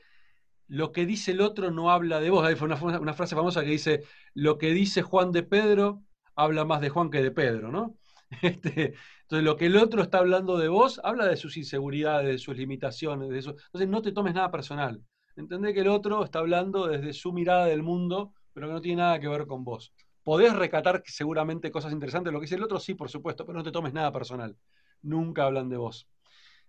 [0.69, 2.45] lo que dice el otro no habla de vos.
[2.47, 4.03] Hay una, frase famosa que dice,
[4.35, 6.03] lo que dice Juan de Pedro
[6.35, 7.99] habla más de Juan que de Pedro, ¿no?
[8.43, 12.39] Este, entonces, lo que el otro está hablando de vos, habla de sus inseguridades, de
[12.39, 13.51] sus limitaciones, de eso.
[13.51, 15.03] Entonces, no te tomes nada personal.
[15.37, 19.03] Entendé que el otro está hablando desde su mirada del mundo, pero que no tiene
[19.03, 19.93] nada que ver con vos.
[20.27, 23.63] Podés recatar seguramente cosas interesantes lo que dice el otro, sí, por supuesto, pero no
[23.63, 24.57] te tomes nada personal.
[25.01, 26.09] Nunca hablan de vos.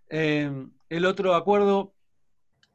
[0.08, 1.92] Em, el otro acuerdo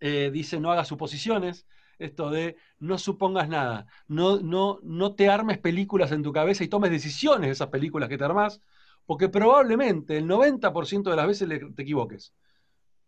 [0.02, 1.66] eh, dice no hagas suposiciones,
[2.00, 6.68] esto de no supongas nada, no, no, no te armes películas en tu cabeza y
[6.68, 8.60] tomes decisiones de esas películas que te armás,
[9.06, 12.34] porque probablemente el 90% de las veces te equivoques.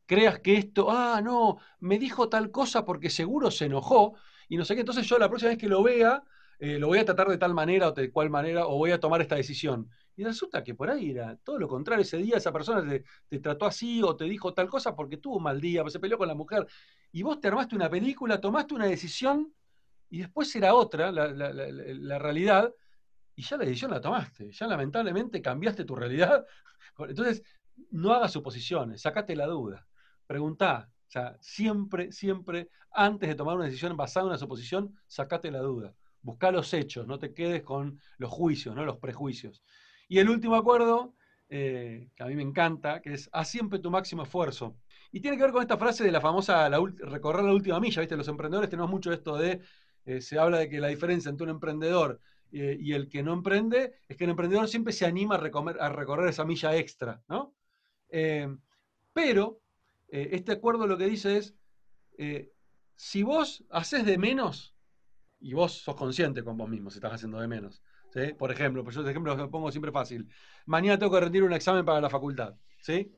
[0.06, 4.16] Creas que esto, ah, no, me dijo tal cosa porque seguro se enojó
[4.48, 6.24] y no sé qué, entonces yo la próxima vez que lo vea,
[6.60, 9.00] eh, lo voy a tratar de tal manera o de cual manera o voy a
[9.00, 9.90] tomar esta decisión.
[10.16, 12.04] Y resulta que por ahí era todo lo contrario.
[12.04, 15.44] Ese día esa persona te, trató así o te dijo tal cosa porque tuvo un
[15.44, 16.66] mal día, se peleó con la mujer.
[17.12, 19.54] Y vos te armaste una película, tomaste una decisión
[20.10, 22.74] y después era otra la, la realidad
[23.36, 26.46] y ya la decisión la tomaste, ya lamentablemente cambiaste tu realidad.
[27.00, 27.44] Entonces,
[27.92, 29.88] no hagas suposiciones, sacate la duda,
[30.26, 30.90] preguntá.
[31.08, 35.60] O sea, siempre, siempre, antes de tomar una decisión basada en una suposición, sacate la
[35.60, 35.94] duda.
[36.26, 38.84] Busca los hechos, no te quedes con los juicios, ¿no?
[38.84, 39.62] los prejuicios.
[40.08, 41.14] Y el último acuerdo,
[41.50, 44.76] eh, que a mí me encanta, que es haz siempre tu máximo esfuerzo.
[45.12, 48.18] Y tiene que ver con esta frase de la famosa recorrer la última milla, ¿viste?
[48.18, 49.62] Los emprendedores tenemos mucho esto de,
[50.06, 52.20] eh, se habla de que la diferencia entre un emprendedor
[52.52, 56.28] eh, y el que no emprende, es que el emprendedor siempre se anima a, recorrer
[56.28, 57.54] esa milla extra, ¿no?
[59.14, 59.62] Pero
[60.08, 61.56] este acuerdo lo que dice es,
[62.96, 64.75] si vos haces de menos,
[65.46, 67.84] y vos sos consciente con vos mismo si estás haciendo de menos,
[68.40, 70.28] por ejemplo, pues yo ejemplo lo pongo siempre fácil,
[70.66, 73.14] mañana tengo que rendir un examen para la facultad, ¿sí?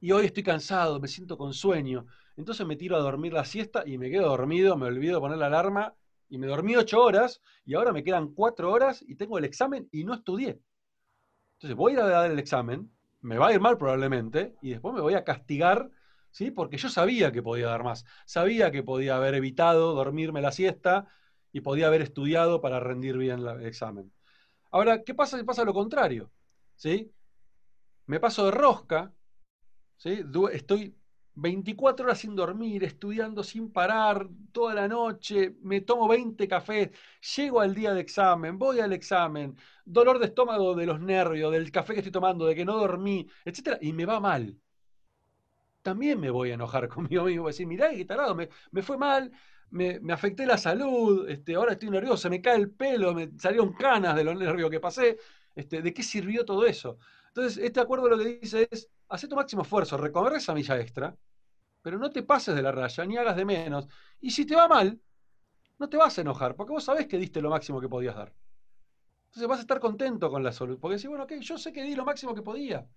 [0.00, 2.06] Y hoy estoy cansado, me siento con sueño,
[2.36, 5.46] entonces me tiro a dormir la siesta y me quedo dormido, me olvido poner la
[5.46, 5.94] alarma
[6.28, 9.88] y me dormí ocho horas y ahora me quedan cuatro horas y tengo el examen
[9.92, 10.58] y no estudié.
[11.52, 14.70] Entonces voy a ir a dar el examen, me va a ir mal probablemente y
[14.70, 15.88] después me voy a castigar,
[16.36, 16.50] ¿sí?
[16.50, 21.06] Porque yo sabía que podía dar más, sabía que podía haber evitado dormirme la siesta
[21.50, 24.12] y podía haber estudiado para rendir bien el examen.
[24.70, 26.30] Ahora, ¿qué pasa si pasa lo contrario?
[26.74, 27.10] ¿Sí?
[28.06, 29.14] Me paso de rosca,
[29.96, 30.22] ¿sí?
[30.52, 30.94] Estoy
[31.34, 36.90] 24 horas sin dormir, estudiando sin parar, toda la noche, me tomo 20 cafés,
[37.36, 39.56] llego al día de examen, voy al examen,
[39.86, 43.26] dolor de estómago de los nervios, del café que estoy tomando, de que no dormí,
[43.46, 43.78] etc.
[43.80, 44.60] Y me va mal.
[45.86, 47.42] También me voy a enojar conmigo mismo.
[47.42, 49.30] Voy a decir, mirá qué tarado, me, me fue mal,
[49.70, 53.72] me, me, afecté la salud, este, ahora estoy nervioso, me cae el pelo, me salieron
[53.72, 55.18] canas de los nervios que pasé.
[55.54, 56.98] Este, ¿De qué sirvió todo eso?
[57.28, 61.16] Entonces, este acuerdo lo que dice es, haz tu máximo esfuerzo, recorre esa milla extra,
[61.82, 63.86] pero no te pases de la raya, ni hagas de menos.
[64.20, 65.00] Y si te va mal,
[65.78, 68.34] no te vas a enojar, porque vos sabés que diste lo máximo que podías dar.
[69.26, 71.82] Entonces vas a estar contento con la salud, porque decís, bueno, ok, yo sé que
[71.84, 72.88] di lo máximo que podía.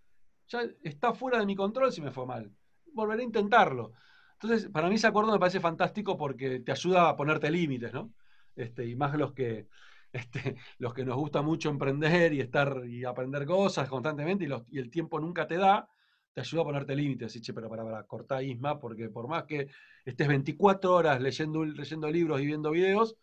[0.48, 2.52] Ya está fuera de mi control si me fue mal.
[2.94, 3.94] Volveré a intentarlo.
[4.42, 8.14] Entonces, para mí ese acuerdo me parece fantástico porque te ayuda a ponerte límites, ¿no?
[8.56, 9.68] Este, y más los que,
[10.14, 14.80] este, los que nos gusta mucho emprender y estar y aprender cosas constantemente y, y
[14.80, 15.90] el tiempo nunca te da,
[16.34, 17.36] te ayuda a ponerte límites.
[17.36, 19.68] Y, pero para, para, cortar Isma, porque por más que
[20.06, 23.18] estés 24 horas leyendo, leyendo libros y viendo videos,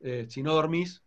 [0.00, 1.02] eh, si no dormís,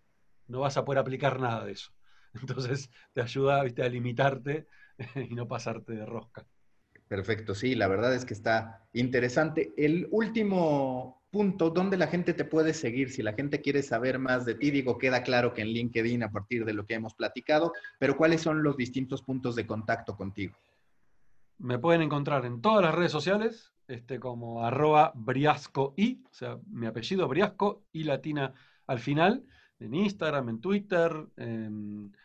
[0.47, 1.91] no vas a poder aplicar nada de eso.
[2.33, 4.67] Entonces, te ayuda ¿viste, a limitarte
[5.15, 6.45] y no pasarte de rosca.
[7.07, 9.73] Perfecto, sí, la verdad es que está interesante.
[9.77, 13.11] El último punto, ¿dónde la gente te puede seguir?
[13.11, 16.31] Si la gente quiere saber más de ti, digo, queda claro que en LinkedIn a
[16.31, 20.53] partir de lo que hemos platicado, pero ¿cuáles son los distintos puntos de contacto contigo?
[21.57, 26.57] Me pueden encontrar en todas las redes sociales, este, como arroba briasco y, o sea,
[26.67, 28.53] mi apellido briasco y latina
[28.87, 29.43] al final
[29.83, 31.11] en Instagram, en Twitter,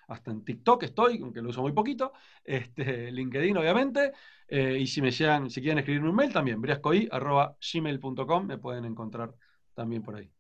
[0.09, 2.13] hasta en TikTok estoy, aunque lo uso muy poquito,
[2.45, 4.13] este, LinkedIn obviamente,
[4.49, 9.35] eh, y si me llegan, si quieren escribirme un mail también, briascoi.gmail.com, me pueden encontrar
[9.75, 10.31] también por ahí.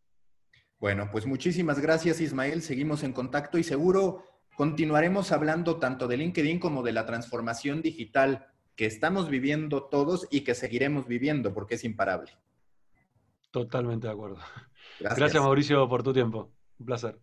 [0.78, 4.24] Bueno, pues muchísimas gracias Ismael, seguimos en contacto y seguro
[4.56, 8.46] continuaremos hablando tanto de LinkedIn como de la transformación digital
[8.76, 12.32] que estamos viviendo todos y que seguiremos viviendo porque es imparable.
[13.50, 14.38] Totalmente de acuerdo.
[15.00, 16.52] Gracias Mauricio por tu tiempo.
[16.80, 17.18] Un placer.